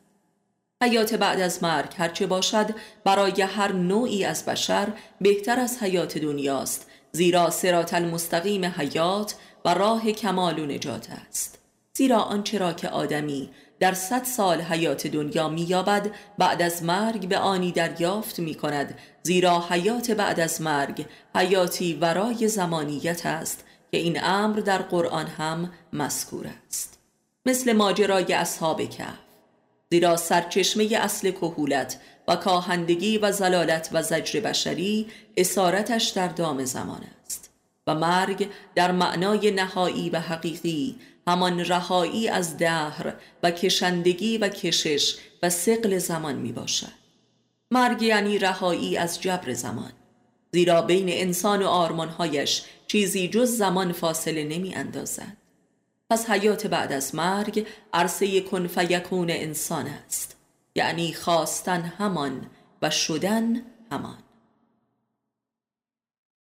حیات 0.83 1.13
بعد 1.13 1.39
از 1.39 1.63
مرگ 1.63 1.93
هرچه 1.97 2.27
باشد 2.27 2.69
برای 3.03 3.41
هر 3.41 3.71
نوعی 3.71 4.25
از 4.25 4.45
بشر 4.45 4.87
بهتر 5.21 5.59
از 5.59 5.83
حیات 5.83 6.17
دنیاست 6.17 6.87
زیرا 7.11 7.49
سرات 7.49 7.93
المستقیم 7.93 8.65
حیات 8.65 9.35
و 9.65 9.73
راه 9.73 10.11
کمال 10.11 10.59
و 10.59 10.65
نجات 10.65 11.07
است. 11.29 11.59
زیرا 11.93 12.19
آنچه 12.19 12.57
را 12.57 12.73
که 12.73 12.89
آدمی 12.89 13.49
در 13.79 13.93
صد 13.93 14.23
سال 14.23 14.61
حیات 14.61 15.07
دنیا 15.07 15.49
مییابد 15.49 16.11
بعد 16.37 16.61
از 16.61 16.83
مرگ 16.83 17.27
به 17.27 17.37
آنی 17.37 17.71
دریافت 17.71 18.39
می 18.39 18.55
کند 18.55 18.97
زیرا 19.23 19.65
حیات 19.69 20.11
بعد 20.11 20.39
از 20.39 20.61
مرگ 20.61 21.05
حیاتی 21.35 21.93
ورای 21.93 22.47
زمانیت 22.47 23.25
است 23.25 23.65
که 23.91 23.97
این 23.97 24.23
امر 24.23 24.59
در 24.59 24.81
قرآن 24.81 25.27
هم 25.27 25.71
مذکور 25.93 26.47
است. 26.67 26.99
مثل 27.45 27.73
ماجرای 27.73 28.33
اصحاب 28.33 28.89
کهف. 28.89 29.13
زیرا 29.89 30.17
سرچشمه 30.17 30.89
اصل 31.01 31.31
کهولت 31.31 31.99
و 32.27 32.35
کاهندگی 32.35 33.17
و 33.17 33.31
زلالت 33.31 33.89
و 33.91 34.03
زجر 34.03 34.39
بشری 34.39 35.07
اسارتش 35.37 36.09
در 36.09 36.27
دام 36.27 36.65
زمان 36.65 37.01
است. 37.25 37.49
و 37.87 37.95
مرگ 37.95 38.49
در 38.75 38.91
معنای 38.91 39.51
نهایی 39.51 40.09
و 40.09 40.19
حقیقی 40.19 40.95
همان 41.27 41.59
رهایی 41.59 42.27
از 42.27 42.57
دهر 42.57 43.13
و 43.43 43.51
کشندگی 43.51 44.37
و 44.37 44.49
کشش 44.49 45.15
و 45.43 45.49
سقل 45.49 45.97
زمان 45.97 46.35
می 46.35 46.51
باشد. 46.51 47.05
مرگ 47.71 48.01
یعنی 48.01 48.37
رهایی 48.37 48.97
از 48.97 49.21
جبر 49.21 49.53
زمان. 49.53 49.91
زیرا 50.51 50.81
بین 50.81 51.09
انسان 51.09 51.63
و 51.63 51.67
آرمانهایش 51.67 52.63
چیزی 52.87 53.27
جز 53.27 53.57
زمان 53.57 53.91
فاصله 53.91 54.43
نمی 54.43 54.75
اندازد. 54.75 55.37
پس 56.09 56.29
حیات 56.29 56.67
بعد 56.67 56.91
از 56.91 57.15
مرگ 57.15 57.67
عرصه 57.93 58.41
کن 58.41 58.67
فیکون 58.67 59.29
انسان 59.29 59.87
است. 59.87 60.35
یعنی 60.75 61.13
خواستن 61.13 61.81
همان 61.81 62.49
و 62.81 62.89
شدن 62.89 63.61
همان. 63.91 64.17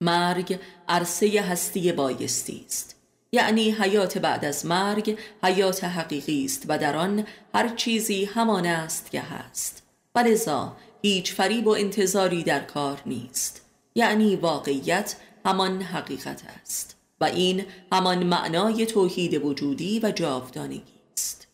مرگ 0.02 0.60
عرصه 0.88 1.42
هستی 1.42 1.92
بایستی 1.92 2.64
است. 2.66 2.97
یعنی 3.32 3.72
حیات 3.72 4.18
بعد 4.18 4.46
از 4.46 4.66
مرگ 4.66 5.18
حیات 5.44 5.84
حقیقی 5.84 6.46
است 6.46 6.66
و 6.68 6.78
در 6.78 6.96
آن 6.96 7.26
هر 7.56 7.76
چیزی 7.76 8.26
همان 8.26 8.66
است 8.66 9.12
که 9.12 9.22
هست. 9.22 9.84
ولذا 10.16 10.78
هیچ 11.02 11.34
فریب 11.34 11.68
و 11.68 11.70
انتظاری 11.70 12.44
در 12.44 12.60
کار 12.60 13.02
نیست. 13.06 13.62
یعنی 13.96 14.36
واقعیت 14.36 15.16
همان 15.46 15.82
حقیقت 15.82 16.42
است 16.62 16.96
و 17.22 17.26
این 17.26 17.66
همان 17.92 18.24
معنای 18.24 18.86
توحید 18.86 19.46
وجودی 19.46 20.00
و 20.00 20.12
جاودانگی 20.12 20.82
است. 21.14 21.48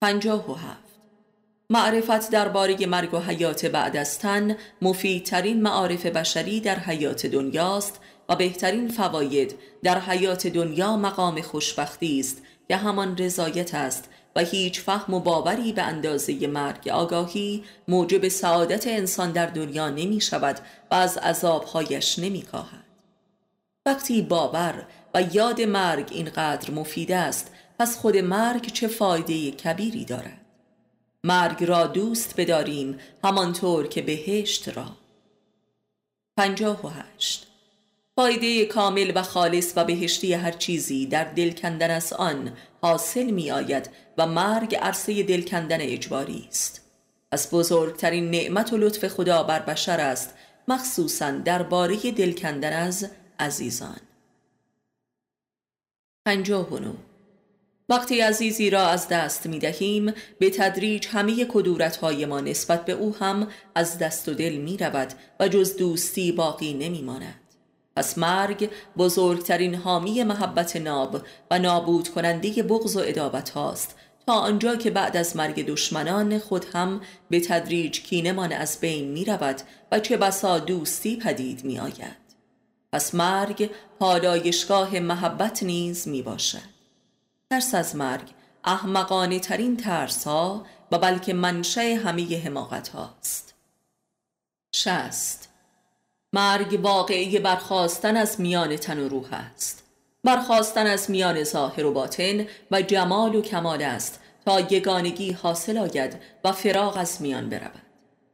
پنجاه 0.00 0.50
و 0.50 0.54
هفت. 0.54 0.92
معرفت 1.70 2.30
درباره 2.30 2.86
مرگ 2.86 3.14
و 3.14 3.18
حیات 3.18 3.66
بعد 3.66 3.96
از 3.96 4.18
تن 4.18 4.56
مفیدترین 4.82 5.62
معارف 5.62 6.06
بشری 6.06 6.60
در 6.60 6.78
حیات 6.78 7.26
دنیاست 7.26 8.00
بهترین 8.34 8.88
فواید 8.88 9.54
در 9.82 10.00
حیات 10.00 10.46
دنیا 10.46 10.96
مقام 10.96 11.42
خوشبختی 11.42 12.20
است 12.20 12.42
که 12.68 12.76
همان 12.76 13.16
رضایت 13.16 13.74
است 13.74 14.08
و 14.36 14.40
هیچ 14.40 14.80
فهم 14.80 15.14
و 15.14 15.20
باوری 15.20 15.72
به 15.72 15.82
اندازه 15.82 16.46
مرگ 16.46 16.88
آگاهی 16.88 17.64
موجب 17.88 18.28
سعادت 18.28 18.86
انسان 18.86 19.32
در 19.32 19.46
دنیا 19.46 19.90
نمی 19.90 20.20
شود 20.20 20.60
و 20.90 20.94
از 20.94 21.18
عذابهایش 21.18 22.18
نمی 22.18 22.42
کاهد. 22.42 22.84
وقتی 23.86 24.22
باور 24.22 24.86
و 25.14 25.22
یاد 25.22 25.60
مرگ 25.60 26.08
اینقدر 26.12 26.70
مفید 26.70 27.12
است 27.12 27.50
پس 27.78 27.98
خود 27.98 28.16
مرگ 28.16 28.66
چه 28.66 28.88
فایده 28.88 29.50
کبیری 29.50 30.04
دارد 30.04 30.40
مرگ 31.24 31.64
را 31.64 31.86
دوست 31.86 32.34
بداریم 32.40 32.98
همانطور 33.24 33.86
که 33.86 34.02
بهشت 34.02 34.68
را 34.68 34.86
پنجاه 36.36 36.86
و 36.86 36.88
هشت 36.88 37.51
فایده 38.16 38.64
کامل 38.64 39.12
و 39.14 39.22
خالص 39.22 39.72
و 39.76 39.84
بهشتی 39.84 40.34
هر 40.34 40.50
چیزی 40.50 41.06
در 41.06 41.24
دل 41.24 41.52
کندن 41.52 41.90
از 41.90 42.12
آن 42.12 42.56
حاصل 42.82 43.30
می 43.30 43.50
آید 43.50 43.90
و 44.18 44.26
مرگ 44.26 44.74
عرصه 44.74 45.22
دل 45.22 45.42
کندن 45.42 45.80
اجباری 45.80 46.46
است. 46.48 46.90
از 47.30 47.48
بزرگترین 47.52 48.30
نعمت 48.30 48.72
و 48.72 48.76
لطف 48.76 49.08
خدا 49.08 49.42
بر 49.42 49.58
بشر 49.58 50.00
است 50.00 50.34
مخصوصا 50.68 51.30
درباره 51.30 51.96
دل 51.96 52.32
کندن 52.32 52.72
از 52.72 53.10
عزیزان. 53.38 54.00
پنجاه 56.26 56.74
و 56.74 56.92
وقتی 57.88 58.20
عزیزی 58.20 58.70
را 58.70 58.86
از 58.86 59.08
دست 59.08 59.46
می 59.46 59.58
دهیم 59.58 60.12
به 60.38 60.50
تدریج 60.50 61.06
همه 61.06 61.44
کدورت 61.44 61.96
های 61.96 62.26
ما 62.26 62.40
نسبت 62.40 62.84
به 62.84 62.92
او 62.92 63.16
هم 63.16 63.48
از 63.74 63.98
دست 63.98 64.28
و 64.28 64.34
دل 64.34 64.52
می 64.52 64.76
رود 64.76 65.12
و 65.40 65.48
جز 65.48 65.76
دوستی 65.76 66.32
باقی 66.32 66.74
نمی 66.74 67.02
ماند. 67.02 67.41
پس 67.96 68.18
مرگ 68.18 68.70
بزرگترین 68.98 69.74
حامی 69.74 70.24
محبت 70.24 70.76
ناب 70.76 71.22
و 71.50 71.58
نابود 71.58 72.08
کننده 72.08 72.62
بغض 72.62 72.96
و 72.96 73.02
ادابت 73.04 73.50
هاست 73.50 73.96
تا 74.26 74.32
آنجا 74.32 74.76
که 74.76 74.90
بعد 74.90 75.16
از 75.16 75.36
مرگ 75.36 75.66
دشمنان 75.66 76.38
خود 76.38 76.64
هم 76.74 77.00
به 77.30 77.40
تدریج 77.40 78.00
کینمان 78.00 78.52
از 78.52 78.80
بین 78.80 79.08
می 79.08 79.24
رود 79.24 79.62
و 79.92 80.00
چه 80.00 80.16
بسا 80.16 80.58
دوستی 80.58 81.16
پدید 81.16 81.64
می 81.64 81.78
آید. 81.78 82.22
پس 82.92 83.14
مرگ 83.14 83.70
پادایشگاه 83.98 85.00
محبت 85.00 85.62
نیز 85.62 86.08
می 86.08 86.22
باشد. 86.22 86.72
ترس 87.50 87.74
از 87.74 87.96
مرگ 87.96 88.28
احمقانه 88.64 89.40
ترین 89.40 89.76
ترس 89.76 90.24
ها 90.24 90.66
و 90.92 90.98
بلکه 90.98 91.32
منشه 91.32 91.94
همه 91.94 92.42
حماقت 92.44 92.88
هاست. 92.88 93.54
شست 94.74 95.41
مرگ 96.32 96.80
واقعی 96.82 97.38
برخواستن 97.38 98.16
از 98.16 98.40
میان 98.40 98.76
تن 98.76 98.98
و 98.98 99.08
روح 99.08 99.28
است. 99.32 99.82
برخواستن 100.24 100.86
از 100.86 101.10
میان 101.10 101.44
ظاهر 101.44 101.86
و 101.86 101.92
باطن 101.92 102.46
و 102.70 102.82
جمال 102.82 103.34
و 103.34 103.42
کمال 103.42 103.82
است 103.82 104.20
تا 104.44 104.60
یگانگی 104.60 105.32
حاصل 105.32 105.78
آید 105.78 106.16
و 106.44 106.52
فراغ 106.52 106.96
از 106.96 107.22
میان 107.22 107.48
برود. 107.48 107.82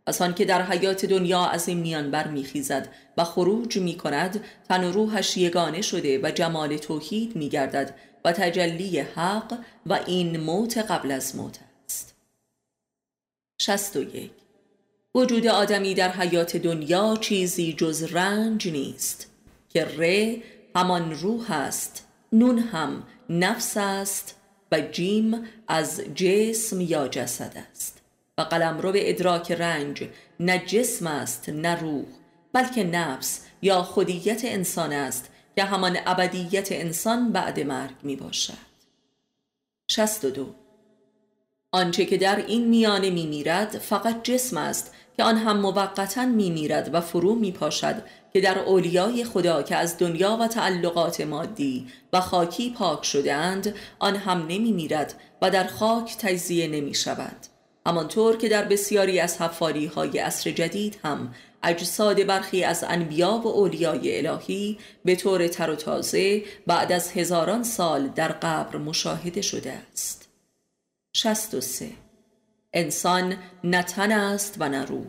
پس 0.07 0.23
که 0.23 0.45
در 0.45 0.63
حیات 0.63 1.07
دنیا 1.07 1.47
از 1.47 1.69
این 1.69 1.79
میان 1.79 2.11
برمیخیزد 2.11 2.89
و 3.17 3.25
خروج 3.25 3.79
می 3.79 3.97
کند 3.97 4.45
تن 4.69 4.85
و 4.85 4.93
روحش 4.93 5.37
یگانه 5.37 5.83
شده 5.83 6.21
و 6.23 6.31
جمال 6.31 6.77
توحید 6.77 7.37
می 7.37 7.49
گردد 7.49 7.95
و 8.25 8.33
تجلی 8.33 9.01
حق 9.01 9.59
و 9.87 9.99
این 10.07 10.41
موت 10.41 10.79
قبل 10.79 11.11
از 11.11 11.37
موت 11.37 11.59
است. 11.87 12.15
شست 13.61 13.97
و 13.97 14.03
یک. 14.03 14.38
وجود 15.19 15.47
آدمی 15.47 15.95
در 15.95 16.13
حیات 16.13 16.57
دنیا 16.57 17.17
چیزی 17.21 17.73
جز 17.73 18.03
رنج 18.03 18.69
نیست. 18.69 19.27
که 19.69 19.85
ره 19.85 20.43
همان 20.77 21.11
روح 21.11 21.53
است 21.53 22.09
نون 22.33 22.59
هم 22.59 23.03
نفس 23.31 23.77
است 23.77 24.37
و 24.73 24.81
جیم 24.81 25.45
از 25.69 26.01
جسم 26.15 26.81
یا 26.81 27.09
جسد 27.09 27.65
است. 27.73 28.03
و 28.39 28.43
قلم 28.43 28.81
رو 28.81 28.93
به 28.93 29.11
ادراک 29.11 29.53
رنج 29.53 30.09
نه 30.41 30.59
جسم 30.59 31.07
است 31.07 31.49
نه 31.49 31.81
روح 31.81 32.05
بلکه 32.53 32.85
نفس 32.85 33.41
یا 33.63 33.83
خودیت 33.83 34.41
انسان 34.45 34.93
است 34.93 35.31
که 35.57 35.65
همان 35.65 35.97
ابدیت 36.07 36.73
انسان 36.73 37.33
بعد 37.33 37.61
مرگ 37.61 37.95
می 38.03 38.17
باشد. 38.17 38.69
دو. 40.35 40.55
آنچه 41.73 42.05
که 42.05 42.17
در 42.17 42.37
این 42.47 42.69
میانه 42.69 43.11
می 43.11 43.27
میرد 43.27 43.79
فقط 43.79 44.23
جسم 44.23 44.57
است 44.57 44.95
که 45.19 45.25
آن 45.25 45.37
هم 45.37 45.61
موقتا 45.61 46.27
می 46.27 46.51
میرد 46.51 46.91
و 46.95 47.01
فرو 47.01 47.35
می 47.35 47.53
پاشد 47.53 48.03
که 48.33 48.41
در 48.41 48.59
اولیای 48.59 49.25
خدا 49.25 49.63
که 49.63 49.77
از 49.77 49.99
دنیا 49.99 50.39
و 50.41 50.49
تعلقات 50.49 51.21
مادی 51.21 51.87
و 52.13 52.21
خاکی 52.21 52.71
پاک 52.71 53.05
شده 53.05 53.35
اند 53.35 53.75
آن 53.99 54.17
هم 54.17 54.39
نمی 54.39 54.73
میرد 54.73 55.15
و 55.43 55.51
در 55.51 55.67
خاک 55.67 56.17
تجزیه 56.17 56.69
نمی 56.69 56.95
شود 56.95 57.37
همانطور 57.87 58.37
که 58.37 58.49
در 58.49 58.65
بسیاری 58.65 59.21
از 59.21 59.41
حفاری 59.41 59.87
های 59.87 60.19
عصر 60.19 60.51
جدید 60.51 60.99
هم 61.05 61.35
اجساد 61.63 62.27
برخی 62.27 62.65
از 62.65 62.85
انبیا 62.89 63.41
و 63.45 63.47
اولیای 63.47 64.27
الهی 64.27 64.79
به 65.05 65.17
طور 65.17 65.49
تر 65.49 65.71
و 65.71 65.75
تازه 65.75 66.45
بعد 66.67 66.93
از 66.93 67.13
هزاران 67.13 67.63
سال 67.63 68.09
در 68.09 68.29
قبر 68.29 68.77
مشاهده 68.77 69.43
شده 69.43 69.73
است. 69.73 70.29
63 71.17 72.08
انسان 72.73 73.37
نه 73.65 73.83
تن 73.83 74.13
است 74.13 74.57
و 74.59 74.69
نه 74.69 74.85
روح 74.85 75.07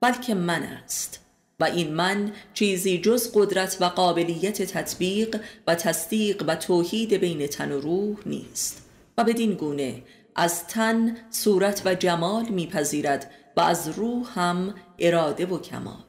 بلکه 0.00 0.34
من 0.34 0.62
است. 0.62 1.24
و 1.60 1.64
این 1.64 1.94
من 1.94 2.32
چیزی 2.54 2.98
جز 2.98 3.30
قدرت 3.34 3.76
و 3.80 3.84
قابلیت 3.84 4.62
تطبیق 4.62 5.40
و 5.66 5.74
تصدیق 5.74 6.44
و 6.46 6.56
توحید 6.56 7.14
بین 7.14 7.46
تن 7.46 7.72
و 7.72 7.80
روح 7.80 8.16
نیست. 8.26 8.82
و 9.18 9.24
بدین 9.24 9.54
گونه 9.54 10.02
از 10.34 10.66
تن 10.66 11.16
صورت 11.30 11.82
و 11.84 11.94
جمال 11.94 12.48
میپذیرد 12.48 13.30
و 13.56 13.60
از 13.60 13.88
روح 13.88 14.40
هم 14.40 14.74
اراده 14.98 15.46
و 15.46 15.60
کمال. 15.60 16.04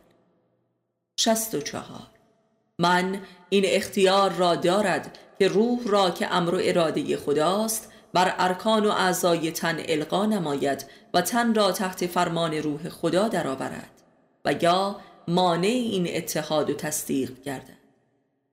شست 1.19 1.55
و 1.55 1.61
چهار. 1.61 2.07
من 2.79 3.21
این 3.49 3.63
اختیار 3.67 4.31
را 4.31 4.55
دارد 4.55 5.17
که 5.39 5.47
روح 5.47 5.79
را 5.85 6.11
که 6.11 6.33
امر 6.35 6.55
و 6.55 6.59
اراده 6.63 7.17
خداست 7.17 7.88
بر 8.13 8.35
ارکان 8.37 8.85
و 8.85 8.89
اعضای 8.89 9.51
تن 9.51 9.77
القا 9.87 10.25
نماید 10.25 10.85
و 11.13 11.21
تن 11.21 11.53
را 11.53 11.71
تحت 11.71 12.07
فرمان 12.07 12.53
روح 12.53 12.89
خدا 12.89 13.27
درآورد 13.27 13.91
و 14.45 14.53
یا 14.61 14.99
مانع 15.27 15.67
این 15.67 16.07
اتحاد 16.15 16.69
و 16.69 16.73
تصدیق 16.73 17.41
گردد. 17.41 17.79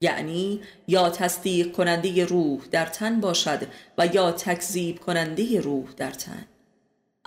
یعنی 0.00 0.60
یا 0.88 1.10
تصدیق 1.10 1.72
کننده 1.72 2.24
روح 2.24 2.60
در 2.70 2.86
تن 2.86 3.20
باشد 3.20 3.66
و 3.98 4.06
یا 4.06 4.32
تکذیب 4.32 5.00
کننده 5.00 5.60
روح 5.60 5.92
در 5.96 6.10
تن. 6.10 6.44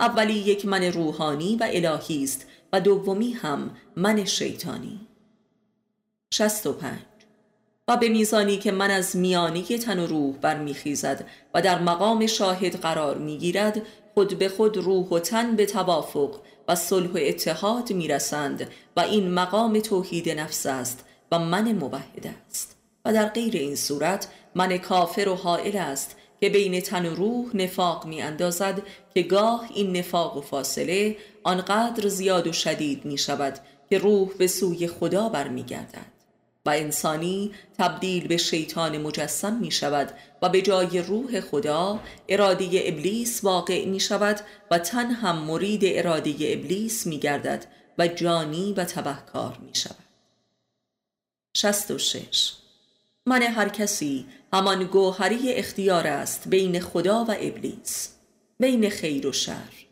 اولی 0.00 0.34
یک 0.34 0.66
من 0.66 0.82
روحانی 0.84 1.56
و 1.56 1.68
الهی 1.72 2.24
است 2.24 2.46
و 2.72 2.80
دومی 2.80 3.32
هم 3.32 3.76
من 3.96 4.24
شیطانی. 4.24 5.00
65 6.32 7.09
و 7.88 7.96
به 7.96 8.08
میزانی 8.08 8.56
که 8.56 8.72
من 8.72 8.90
از 8.90 9.16
میانی 9.16 9.62
تن 9.62 9.98
و 9.98 10.06
روح 10.06 10.36
برمیخیزد 10.36 11.24
و 11.54 11.62
در 11.62 11.78
مقام 11.78 12.26
شاهد 12.26 12.76
قرار 12.76 13.18
می‌گیرد 13.18 13.82
خود 14.14 14.38
به 14.38 14.48
خود 14.48 14.76
روح 14.76 15.08
و 15.08 15.18
تن 15.18 15.56
به 15.56 15.66
توافق 15.66 16.40
و 16.68 16.74
صلح 16.74 17.08
و 17.08 17.18
اتحاد 17.20 17.92
می‌رسند 17.92 18.68
و 18.96 19.00
این 19.00 19.30
مقام 19.30 19.80
توحید 19.80 20.30
نفس 20.30 20.66
است 20.66 21.04
و 21.32 21.38
من 21.38 21.72
موحد 21.72 22.34
است. 22.48 22.76
و 23.04 23.12
در 23.12 23.26
غیر 23.26 23.56
این 23.56 23.76
صورت 23.76 24.28
من 24.54 24.78
کافر 24.78 25.28
و 25.28 25.34
حائل 25.34 25.76
است 25.76 26.16
که 26.40 26.50
بین 26.50 26.80
تن 26.80 27.06
و 27.06 27.14
روح 27.14 27.56
نفاق 27.56 28.06
می 28.06 28.22
اندازد 28.22 28.82
که 29.14 29.22
گاه 29.22 29.68
این 29.74 29.96
نفاق 29.96 30.36
و 30.36 30.40
فاصله 30.40 31.16
آنقدر 31.42 32.08
زیاد 32.08 32.46
و 32.46 32.52
شدید 32.52 33.04
می 33.04 33.18
شود 33.18 33.58
که 33.90 33.98
روح 33.98 34.28
به 34.38 34.46
سوی 34.46 34.86
خدا 34.86 35.28
برمیگردد. 35.28 36.19
و 36.66 36.70
انسانی 36.70 37.52
تبدیل 37.78 38.28
به 38.28 38.36
شیطان 38.36 38.98
مجسم 38.98 39.56
می 39.56 39.70
شود 39.70 40.12
و 40.42 40.48
به 40.48 40.62
جای 40.62 41.02
روح 41.02 41.40
خدا 41.40 42.00
اراده 42.28 42.68
ابلیس 42.72 43.44
واقع 43.44 43.86
می 43.86 44.00
شود 44.00 44.40
و 44.70 44.78
تن 44.78 45.10
هم 45.10 45.38
مرید 45.38 45.80
اراده 45.84 46.30
ابلیس 46.30 47.06
می 47.06 47.18
گردد 47.18 47.66
و 47.98 48.08
جانی 48.08 48.72
و 48.72 48.84
تبهکار 48.84 49.58
می 49.62 49.74
شود 49.74 49.96
66 51.56 52.52
من 53.26 53.42
هر 53.42 53.68
کسی 53.68 54.26
همان 54.52 54.84
گوهری 54.84 55.52
اختیار 55.52 56.06
است 56.06 56.48
بین 56.48 56.80
خدا 56.80 57.24
و 57.24 57.30
ابلیس 57.30 58.14
بین 58.58 58.90
خیر 58.90 59.26
و 59.26 59.32
شر 59.32 59.86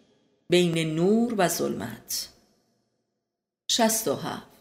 بین 0.50 0.94
نور 0.94 1.35
و 1.38 1.48
ظلمت. 1.48 2.28
شست 3.70 4.09
و 4.09 4.14
هفت. 4.14 4.58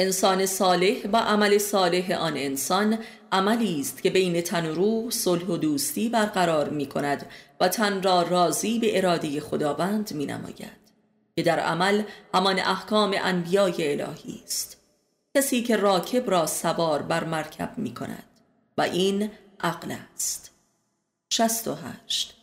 انسان 0.00 0.46
صالح 0.46 1.08
و 1.12 1.16
عمل 1.16 1.58
صالح 1.58 2.12
آن 2.12 2.36
انسان 2.36 2.98
عملی 3.32 3.80
است 3.80 4.02
که 4.02 4.10
بین 4.10 4.40
تن 4.40 4.66
و 4.66 4.74
روح 4.74 5.10
صلح 5.10 5.44
و 5.44 5.56
دوستی 5.56 6.08
برقرار 6.08 6.68
می 6.68 6.86
کند 6.86 7.26
و 7.60 7.68
تن 7.68 8.02
را 8.02 8.22
راضی 8.22 8.78
به 8.78 8.98
اراده 8.98 9.40
خداوند 9.40 10.12
می 10.12 10.26
نماید 10.26 10.80
که 11.36 11.42
در 11.42 11.60
عمل 11.60 12.02
همان 12.34 12.58
احکام 12.58 13.14
انبیای 13.18 14.00
الهی 14.00 14.42
است. 14.44 14.76
کسی 15.36 15.62
که 15.62 15.76
راکب 15.76 16.30
را 16.30 16.46
سوار 16.46 17.02
بر 17.02 17.24
مرکب 17.24 17.72
می 17.76 17.94
کند 17.94 18.24
و 18.78 18.82
این 18.82 19.30
عقل 19.60 19.94
است. 20.14 20.50
شست 21.32 21.68
و 21.68 21.74
هشت 21.74 22.39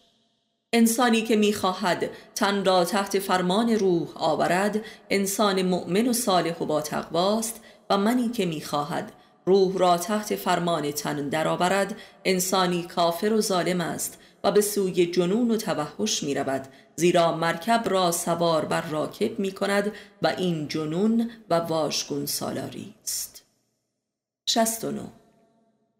انسانی 0.77 1.21
که 1.21 1.35
می‌خواهد 1.35 2.09
تن 2.35 2.65
را 2.65 2.85
تحت 2.85 3.19
فرمان 3.19 3.69
روح 3.69 4.07
آورد 4.15 4.81
انسان 5.09 5.61
مؤمن 5.61 6.07
و 6.07 6.13
صالح 6.13 6.57
و 6.59 6.65
با 6.65 6.81
تقواست 6.81 7.61
و 7.89 7.97
منی 7.97 8.29
که 8.29 8.45
می‌خواهد 8.45 9.11
روح 9.45 9.77
را 9.77 9.97
تحت 9.97 10.35
فرمان 10.35 10.91
تن 10.91 11.29
درآورد 11.29 11.97
انسانی 12.25 12.83
کافر 12.83 13.33
و 13.33 13.41
ظالم 13.41 13.81
است 13.81 14.19
و 14.43 14.51
به 14.51 14.61
سوی 14.61 15.05
جنون 15.05 15.51
و 15.51 15.57
توحش 15.57 16.23
می 16.23 16.33
رود 16.33 16.67
زیرا 16.95 17.35
مرکب 17.35 17.83
را 17.85 18.11
سوار 18.11 18.65
بر 18.65 18.81
راکب 18.81 19.39
می 19.39 19.51
کند 19.51 19.91
و 20.21 20.27
این 20.27 20.67
جنون 20.67 21.31
و 21.49 21.55
واژگون 21.55 22.25
سالاری 22.25 22.93
است. 23.03 23.43
69 24.45 25.01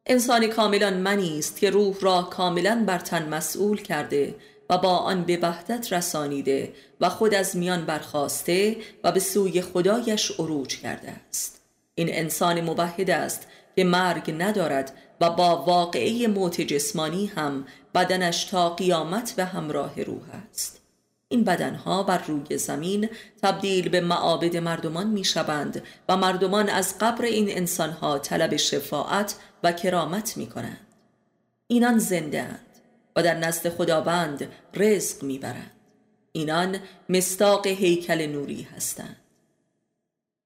انسان 0.10 0.48
کاملا 0.48 0.92
منی 0.92 1.40
است 1.40 1.58
که 1.58 1.70
روح 1.70 1.96
را 2.02 2.22
کاملا 2.22 2.84
بر 2.88 3.00
تن 3.00 3.30
مسئول 3.30 3.82
کرده 3.82 4.36
و 4.70 4.78
با 4.78 4.98
آن 4.98 5.24
به 5.24 5.40
وحدت 5.42 5.94
رسانیده 5.94 6.74
و 7.02 7.10
خود 7.10 7.34
از 7.34 7.58
میان 7.58 7.86
برخواسته 7.86 8.78
و 9.04 9.12
به 9.12 9.20
سوی 9.20 9.62
خدایش 9.62 10.32
عروج 10.40 10.80
کرده 10.80 11.16
است. 11.30 11.62
این 11.96 12.08
انسان 12.12 12.62
موحد 12.62 13.10
است 13.10 13.48
که 13.76 13.84
مرگ 13.84 14.36
ندارد 14.38 14.94
و 15.22 15.30
با 15.30 15.64
واقعه 15.64 16.28
موت 16.28 16.62
جسمانی 16.62 17.26
هم 17.26 17.66
بدنش 17.96 18.44
تا 18.44 18.70
قیامت 18.70 19.34
به 19.36 19.46
همراه 19.46 20.04
روح 20.04 20.24
است. 20.50 20.82
این 21.30 21.44
بدنها 21.44 22.04
بر 22.04 22.24
روی 22.28 22.58
زمین 22.58 23.10
تبدیل 23.42 23.90
به 23.90 24.02
معابد 24.02 24.58
مردمان 24.58 25.08
می 25.08 25.24
شوند 25.24 25.84
و 26.10 26.18
مردمان 26.18 26.70
از 26.70 26.98
قبر 27.00 27.26
این 27.26 27.58
انسانها 27.58 28.20
طلب 28.20 28.56
شفاعت 28.56 29.36
و 29.64 29.72
کرامت 29.72 30.38
می 30.38 30.48
کنند 30.48 30.88
اینان 31.68 31.98
زنده 32.00 32.42
اند. 32.42 32.67
و 33.18 33.24
در 33.24 33.38
نزد 33.38 33.70
خداوند 33.70 34.52
رزق 34.74 35.24
می 35.24 35.38
برند 35.38 35.72
اینان 36.32 36.80
مستاق 37.10 37.68
هیکل 37.68 38.26
نوری 38.28 38.62
هستند. 38.62 39.18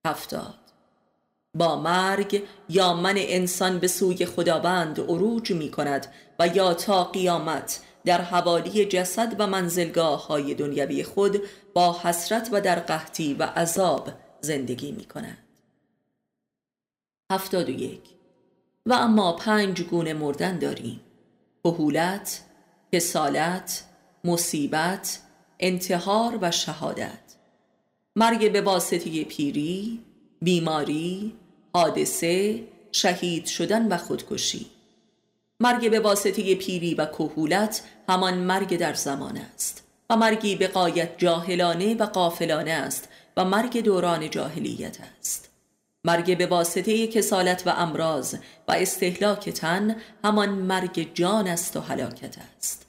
هفتاد. 0.07 0.55
با 1.53 1.81
مرگ 1.81 2.43
یا 2.69 2.93
من 2.93 3.13
انسان 3.17 3.79
به 3.79 3.87
سوی 3.87 4.25
خداوند 4.25 4.99
عروج 4.99 5.51
می 5.51 5.71
کند 5.71 6.07
و 6.39 6.47
یا 6.47 6.73
تا 6.73 7.03
قیامت 7.03 7.79
در 8.05 8.21
حوالی 8.21 8.85
جسد 8.85 9.35
و 9.39 9.47
منزلگاه 9.47 10.27
های 10.27 10.53
دنیوی 10.53 11.03
خود 11.03 11.41
با 11.73 11.99
حسرت 12.03 12.49
و 12.51 12.61
در 12.61 12.79
قحطی 12.79 13.33
و 13.33 13.43
عذاب 13.43 14.09
زندگی 14.41 14.91
می 14.91 15.05
کند 15.05 15.37
هفتاد 17.31 17.69
و 17.69 17.71
یک. 17.71 18.03
و 18.85 18.93
اما 18.93 19.33
پنج 19.33 19.81
گونه 19.81 20.13
مردن 20.13 20.59
داریم. 20.59 21.01
کهولت، 21.63 22.41
کسالت، 22.91 23.83
مصیبت، 24.23 25.19
انتحار 25.59 26.37
و 26.41 26.51
شهادت. 26.51 27.19
مرگ 28.15 28.51
به 28.51 28.61
واسطه 28.61 29.23
پیری، 29.23 29.99
بیماری، 30.41 31.33
حادثه، 31.73 32.63
شهید 32.91 33.45
شدن 33.45 33.87
و 33.87 33.97
خودکشی. 33.97 34.65
مرگ 35.59 35.91
به 35.91 35.99
واسطه 35.99 36.55
پیری 36.55 36.93
و 36.93 37.05
کهولت 37.05 37.83
همان 38.09 38.33
مرگ 38.33 38.77
در 38.77 38.93
زمان 38.93 39.37
است 39.37 39.83
و 40.09 40.17
مرگی 40.17 40.55
به 40.55 40.67
قایت 40.67 41.17
جاهلانه 41.17 41.95
و 41.95 42.05
قافلانه 42.05 42.71
است 42.71 43.09
و 43.37 43.45
مرگ 43.45 43.83
دوران 43.83 44.29
جاهلیت 44.29 44.97
است. 45.19 45.50
مرگ 46.05 46.37
به 46.37 46.45
واسطه 46.45 47.07
کسالت 47.07 47.63
و 47.65 47.69
امراض 47.69 48.35
و 48.67 48.71
استهلاک 48.71 49.49
تن 49.49 49.95
همان 50.23 50.49
مرگ 50.49 51.13
جان 51.13 51.47
است 51.47 51.77
و 51.77 51.81
حلاکت 51.81 52.35
است. 52.57 52.85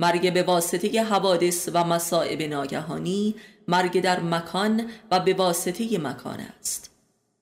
مرگ 0.00 0.32
به 0.32 0.42
واسطه 0.42 1.02
حوادث 1.02 1.68
و 1.72 1.84
مصائب 1.84 2.42
ناگهانی 2.42 3.34
مرگ 3.68 4.00
در 4.00 4.20
مکان 4.20 4.90
و 5.10 5.20
به 5.20 5.34
واسطه 5.34 5.98
مکان 5.98 6.40
است. 6.40 6.90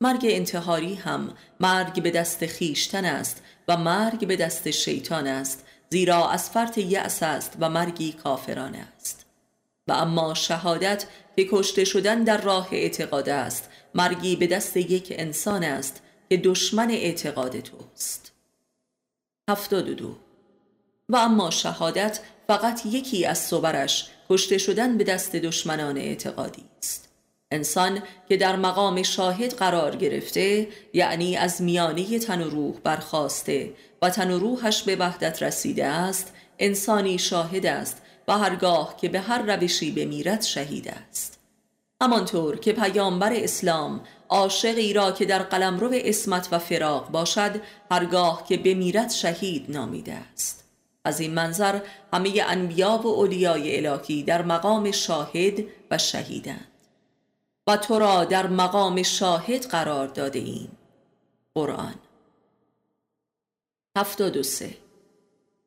مرگ 0.00 0.26
انتحاری 0.28 0.94
هم 0.94 1.34
مرگ 1.60 2.02
به 2.02 2.10
دست 2.10 2.46
خیشتن 2.46 3.04
است 3.04 3.42
و 3.68 3.76
مرگ 3.76 4.26
به 4.26 4.36
دست 4.36 4.70
شیطان 4.70 5.26
است 5.26 5.64
زیرا 5.90 6.30
از 6.30 6.50
فرط 6.50 6.78
یأس 6.78 7.22
است 7.22 7.56
و 7.60 7.70
مرگی 7.70 8.12
کافرانه 8.12 8.86
است. 8.96 9.26
و 9.88 9.92
اما 9.92 10.34
شهادت 10.34 11.06
که 11.36 11.46
کشته 11.50 11.84
شدن 11.84 12.24
در 12.24 12.40
راه 12.40 12.68
اعتقاد 12.72 13.28
است 13.28 13.70
مرگی 13.96 14.36
به 14.36 14.46
دست 14.46 14.76
یک 14.76 15.14
انسان 15.16 15.64
است 15.64 16.02
که 16.28 16.36
دشمن 16.36 16.90
اعتقاد 16.90 17.60
توست. 17.60 18.32
هفتاد 19.50 19.86
دو. 19.86 20.16
و 21.08 21.16
اما 21.16 21.50
شهادت 21.50 22.20
فقط 22.46 22.86
یکی 22.86 23.24
از 23.24 23.38
صبرش 23.38 24.08
کشته 24.30 24.58
شدن 24.58 24.98
به 24.98 25.04
دست 25.04 25.36
دشمنان 25.36 25.98
اعتقادی 25.98 26.64
است. 26.78 27.08
انسان 27.50 28.02
که 28.28 28.36
در 28.36 28.56
مقام 28.56 29.02
شاهد 29.02 29.54
قرار 29.54 29.96
گرفته 29.96 30.68
یعنی 30.92 31.36
از 31.36 31.62
میانه 31.62 32.18
تن 32.18 32.42
و 32.42 32.50
روح 32.50 32.74
برخواسته 32.84 33.72
و 34.02 34.10
تن 34.10 34.30
و 34.30 34.38
روحش 34.38 34.82
به 34.82 34.96
وحدت 34.96 35.42
رسیده 35.42 35.86
است 35.86 36.32
انسانی 36.58 37.18
شاهد 37.18 37.66
است 37.66 38.02
و 38.28 38.38
هرگاه 38.38 38.96
که 38.96 39.08
به 39.08 39.20
هر 39.20 39.42
روشی 39.42 39.90
بمیرد 39.90 40.42
شهید 40.42 40.88
است. 40.88 41.35
همانطور 42.02 42.58
که 42.58 42.72
پیامبر 42.72 43.32
اسلام 43.32 44.00
عاشقی 44.28 44.92
را 44.92 45.12
که 45.12 45.24
در 45.24 45.42
قلمرو 45.42 45.90
اسمت 45.94 46.48
و 46.52 46.58
فراق 46.58 47.10
باشد 47.10 47.60
هرگاه 47.90 48.44
که 48.48 48.56
بمیرد 48.56 49.10
شهید 49.10 49.66
نامیده 49.68 50.14
است. 50.14 50.64
از 51.04 51.20
این 51.20 51.34
منظر 51.34 51.80
همه 52.12 52.42
انبیا 52.46 53.00
و 53.04 53.06
اولیای 53.06 53.86
الهی 53.86 54.22
در 54.22 54.42
مقام 54.42 54.90
شاهد 54.90 55.64
و 55.90 55.98
شهیدند. 55.98 56.66
و 57.66 57.76
تو 57.76 57.98
را 57.98 58.24
در 58.24 58.46
مقام 58.46 59.02
شاهد 59.02 59.66
قرار 59.66 60.06
داده 60.06 60.38
ایم. 60.38 60.78
قرآن. 61.54 61.94
هفتاد 63.96 64.36
و 64.36 64.42
سه. 64.42 64.76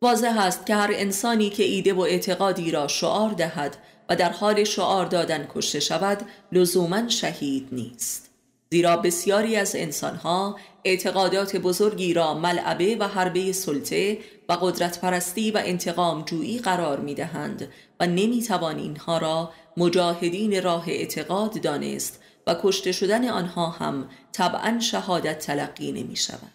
واضح 0.01 0.39
است 0.39 0.65
که 0.65 0.75
هر 0.75 0.89
انسانی 0.93 1.49
که 1.49 1.63
ایده 1.63 1.93
و 1.93 1.99
اعتقادی 1.99 2.71
را 2.71 2.87
شعار 2.87 3.29
دهد 3.29 3.77
و 4.09 4.15
در 4.15 4.31
حال 4.31 4.63
شعار 4.63 5.05
دادن 5.05 5.47
کشته 5.55 5.79
شود 5.79 6.25
لزوما 6.51 7.09
شهید 7.09 7.67
نیست 7.71 8.29
زیرا 8.71 8.97
بسیاری 8.97 9.55
از 9.55 9.75
انسانها 9.75 10.59
اعتقادات 10.83 11.55
بزرگی 11.55 12.13
را 12.13 12.33
ملعبه 12.33 12.95
و 12.99 13.07
حربه 13.07 13.51
سلطه 13.51 14.17
و 14.49 14.53
قدرت 14.53 15.01
پرستی 15.01 15.51
و 15.51 15.61
انتقام 15.65 16.23
جویی 16.23 16.59
قرار 16.59 16.99
می 16.99 17.15
دهند 17.15 17.67
و 17.99 18.07
نمی 18.07 18.43
توان 18.43 18.77
اینها 18.77 19.17
را 19.17 19.51
مجاهدین 19.77 20.63
راه 20.63 20.89
اعتقاد 20.89 21.61
دانست 21.61 22.19
و 22.47 22.55
کشته 22.63 22.91
شدن 22.91 23.29
آنها 23.29 23.69
هم 23.69 24.09
طبعا 24.31 24.79
شهادت 24.79 25.39
تلقی 25.39 25.91
نمی 25.91 26.15
شود. 26.15 26.53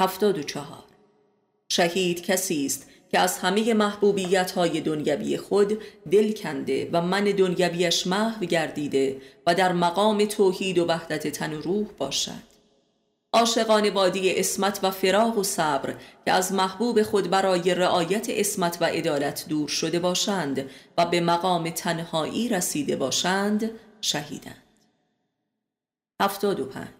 هفتاد 0.00 0.38
و 0.38 0.42
چهار 0.42 0.84
شهید 1.68 2.22
کسی 2.22 2.66
است 2.66 2.89
که 3.10 3.18
از 3.18 3.38
همه 3.38 3.74
محبوبیت 3.74 4.50
های 4.50 4.80
دنیوی 4.80 5.36
خود 5.36 5.78
دل 6.10 6.32
کنده 6.32 6.90
و 6.92 7.00
من 7.00 7.24
دنیویش 7.24 8.06
محو 8.06 8.44
گردیده 8.44 9.16
و 9.46 9.54
در 9.54 9.72
مقام 9.72 10.24
توحید 10.24 10.78
و 10.78 10.86
وحدت 10.86 11.26
تن 11.26 11.52
و 11.52 11.60
روح 11.60 11.86
باشد. 11.98 12.50
عاشقان 13.32 13.90
وادی 13.90 14.34
اسمت 14.34 14.80
و 14.82 14.90
فراغ 14.90 15.38
و 15.38 15.42
صبر 15.42 15.94
که 16.24 16.32
از 16.32 16.52
محبوب 16.52 17.02
خود 17.02 17.30
برای 17.30 17.74
رعایت 17.74 18.26
اسمت 18.30 18.78
و 18.80 18.84
عدالت 18.84 19.44
دور 19.48 19.68
شده 19.68 19.98
باشند 19.98 20.70
و 20.98 21.06
به 21.06 21.20
مقام 21.20 21.70
تنهایی 21.70 22.48
رسیده 22.48 22.96
باشند 22.96 23.70
شهیدند. 24.00 24.62
هفتاد 26.20 26.60
و 26.60 26.66
پنج. 26.66 26.99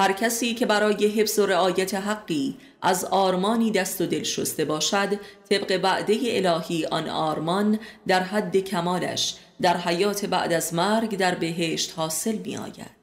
هر 0.00 0.12
کسی 0.12 0.54
که 0.54 0.66
برای 0.66 1.06
حفظ 1.06 1.38
و 1.38 1.46
رعایت 1.46 1.94
حقی 1.94 2.56
از 2.82 3.04
آرمانی 3.04 3.70
دست 3.70 4.00
و 4.00 4.06
دل 4.06 4.22
شسته 4.22 4.64
باشد 4.64 5.18
طبق 5.50 5.80
وعده 5.82 6.18
الهی 6.22 6.86
آن 6.86 7.08
آرمان 7.08 7.78
در 8.06 8.22
حد 8.22 8.56
کمالش 8.56 9.34
در 9.60 9.76
حیات 9.76 10.24
بعد 10.24 10.52
از 10.52 10.74
مرگ 10.74 11.16
در 11.16 11.34
بهشت 11.34 11.92
حاصل 11.96 12.36
می 12.36 12.56
آید 12.56 13.02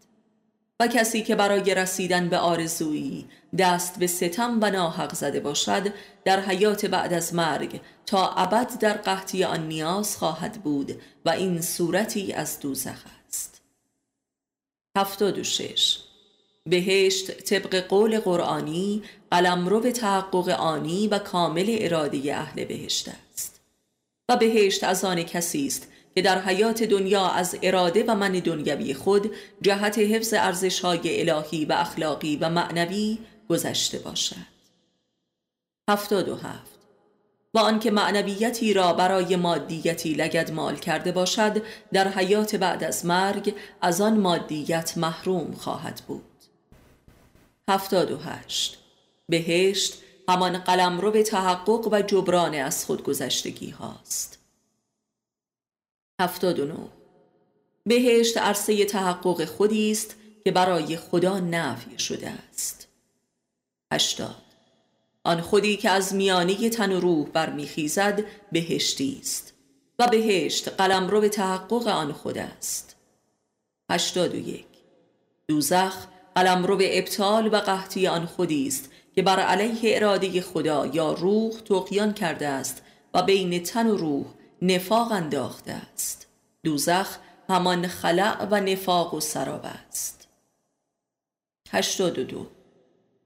و 0.80 0.88
کسی 0.88 1.24
که 1.24 1.36
برای 1.36 1.76
رسیدن 1.76 2.30
به 2.30 2.38
آرزویی 2.38 3.30
دست 3.58 4.00
به 4.00 4.08
ستم 4.08 4.60
و 4.62 4.72
ناحق 4.72 5.14
زده 5.14 5.40
باشد 5.40 5.94
در 6.26 6.40
حیات 6.40 6.86
بعد 6.86 7.14
از 7.14 7.34
مرگ 7.34 7.82
تا 8.06 8.30
ابد 8.30 8.80
در 8.80 8.94
قحطی 8.94 9.44
آن 9.44 9.68
نیاز 9.68 10.18
خواهد 10.18 10.64
بود 10.64 11.02
و 11.26 11.30
این 11.30 11.62
صورتی 11.62 12.34
از 12.34 12.60
دوزخ 12.60 13.04
است. 13.28 13.62
هفتاد 14.98 15.38
و 15.38 15.44
شش 15.44 16.09
بهشت 16.66 17.32
طبق 17.32 17.76
قول 17.76 18.20
قرآنی 18.20 19.04
قلمرو 19.32 19.92
تحقق 19.92 20.50
آنی 20.50 21.08
و 21.08 21.20
کامل 21.20 21.78
اراده 21.80 22.36
اهل 22.36 22.66
بهشت 22.66 23.10
است. 23.34 23.62
و 24.30 24.38
بهشت 24.38 24.84
از 24.84 25.06
آن 25.06 25.24
کسی 25.24 25.68
است 25.68 25.88
که 26.16 26.22
در 26.22 26.42
حیات 26.42 26.84
دنیا 26.84 27.28
از 27.28 27.58
اراده 27.64 28.04
و 28.08 28.16
من 28.16 28.32
دنیوی 28.32 28.94
خود 28.94 29.32
جهت 29.62 30.00
حفظ 30.00 30.34
ارزش 30.34 30.80
های 30.80 31.30
الهی 31.30 31.66
و 31.66 31.74
اخلاقی 31.74 32.36
و 32.36 32.50
معنوی 32.50 33.18
گذشته 33.50 34.00
باشد. 34.00 34.36
هفتاد 35.90 36.30
و 36.30 36.36
هفت. 36.36 36.80
و 37.54 37.60
آنکه 37.60 37.92
معنویتی 37.92 38.74
را 38.74 38.94
برای 38.94 39.36
مادیتی 39.36 40.14
لگد 40.14 40.52
مال 40.52 40.76
کرده 40.76 41.12
باشد 41.12 41.62
در 41.94 42.08
حیات 42.08 42.56
بعد 42.56 42.84
از 42.84 43.06
مرگ 43.06 43.56
از 43.82 44.02
آن 44.02 44.18
مادیت 44.20 44.98
محروم 44.98 45.54
خواهد 45.54 46.02
بود. 46.08 46.29
هفتاد 47.70 48.12
و 48.12 48.18
هشت. 48.18 48.78
بهشت 49.30 49.94
همان 50.30 50.58
قلم 50.58 51.00
رو 51.00 51.12
به 51.12 51.24
تحقق 51.24 51.88
و 51.92 52.02
جبران 52.02 52.56
از 52.56 52.86
خودگذشتگی 52.86 53.70
هاست. 53.70 54.40
79 56.22 56.74
بهشت 57.86 58.38
عرصه 58.38 58.86
تحقق 58.86 59.46
خودی 59.46 59.92
است 59.92 60.16
که 60.44 60.52
برای 60.52 60.98
خدا 60.98 61.40
نفی 61.40 62.00
شده 62.00 62.30
است. 62.30 62.88
80 63.94 64.36
آن 65.24 65.42
خودی 65.42 65.78
که 65.78 65.90
از 65.90 66.16
میانه 66.16 66.70
تن 66.70 66.92
و 66.92 67.00
روح 67.00 67.28
برمیخیزد 67.28 68.24
بهشتی 68.52 69.18
است 69.22 69.54
و 70.00 70.08
بهشت 70.08 70.68
قلم 70.68 71.08
رو 71.08 71.22
به 71.22 71.30
تحقق 71.30 71.88
آن 71.88 72.14
خود 72.14 72.38
است. 72.38 72.96
81 73.92 74.66
دوزخ 75.48 76.08
قلم 76.40 76.66
رو 76.66 76.78
به 76.78 77.00
ابطال 77.00 77.48
و 77.48 77.56
قحطی 77.56 78.08
آن 78.08 78.26
خودی 78.26 78.68
است 78.68 78.90
که 79.16 79.22
بر 79.22 79.40
علیه 79.40 79.96
اراده 79.96 80.42
خدا 80.42 80.86
یا 80.86 81.14
روح 81.14 81.52
تقیان 81.52 82.14
کرده 82.14 82.48
است 82.48 82.82
و 83.14 83.22
بین 83.22 83.64
تن 83.64 83.88
و 83.88 83.98
روح 83.98 84.26
نفاق 84.62 85.12
انداخته 85.12 85.72
است. 85.72 86.28
دوزخ 86.64 87.18
همان 87.50 87.88
خلع 87.88 88.48
و 88.52 88.62
نفاق 88.62 89.14
و 89.14 89.20
سراب 89.20 89.66
است. 89.66 90.28
82 91.72 92.48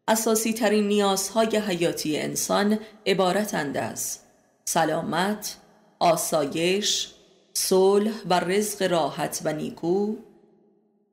اساسی 0.08 0.54
ترین 0.54 0.88
نیازهای 0.88 1.58
حیاتی 1.58 2.20
انسان 2.20 2.80
عبارتند 3.06 3.78
از 3.78 4.20
سلامت، 4.66 5.58
آسایش، 6.00 7.12
صلح 7.54 8.14
و 8.30 8.40
رزق 8.40 8.92
راحت 8.92 9.42
و 9.44 9.54
نیکو 9.54 10.16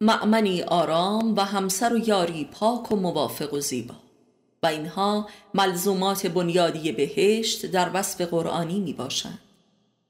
معمنی 0.03 0.63
آرام 0.63 1.37
و 1.37 1.45
همسر 1.45 1.95
و 1.95 2.09
یاری 2.09 2.45
پاک 2.45 2.93
و 2.93 2.97
موافق 2.97 3.55
و 3.55 3.61
زیبا. 3.61 3.95
و 4.63 4.67
اینها 4.67 5.29
ملزومات 5.55 6.27
بنیادی 6.27 6.93
بهشت 6.93 7.67
در 7.67 7.91
وصف 7.95 8.21
قرآنی 8.21 8.81
می 8.81 8.93
باشند 8.93 9.39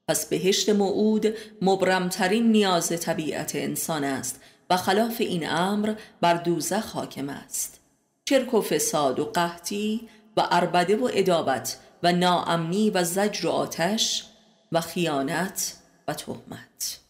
پس 0.07 0.25
بهشت 0.25 0.69
موعود 0.69 1.33
مبرمترین 1.61 2.51
نیاز 2.51 2.89
طبیعت 2.89 3.55
انسان 3.55 4.03
است 4.03 4.41
و 4.69 4.77
خلاف 4.77 5.15
این 5.19 5.49
امر 5.49 5.93
بر 6.21 6.33
دوزخ 6.33 6.91
حاکم 6.95 7.29
است. 7.29 7.79
چرک 8.25 8.53
و 8.53 8.61
فساد 8.61 9.19
و 9.19 9.25
قحطی 9.25 10.09
و 10.37 10.47
اربده 10.51 10.95
و 10.95 11.09
ادابت 11.13 11.77
و 12.03 12.11
ناامنی 12.11 12.89
و 12.89 13.03
زجر 13.03 13.47
و 13.47 13.49
آتش 13.49 14.25
و 14.71 14.81
خیانت 14.81 15.75
و 16.07 16.13
تهمت. 16.13 17.00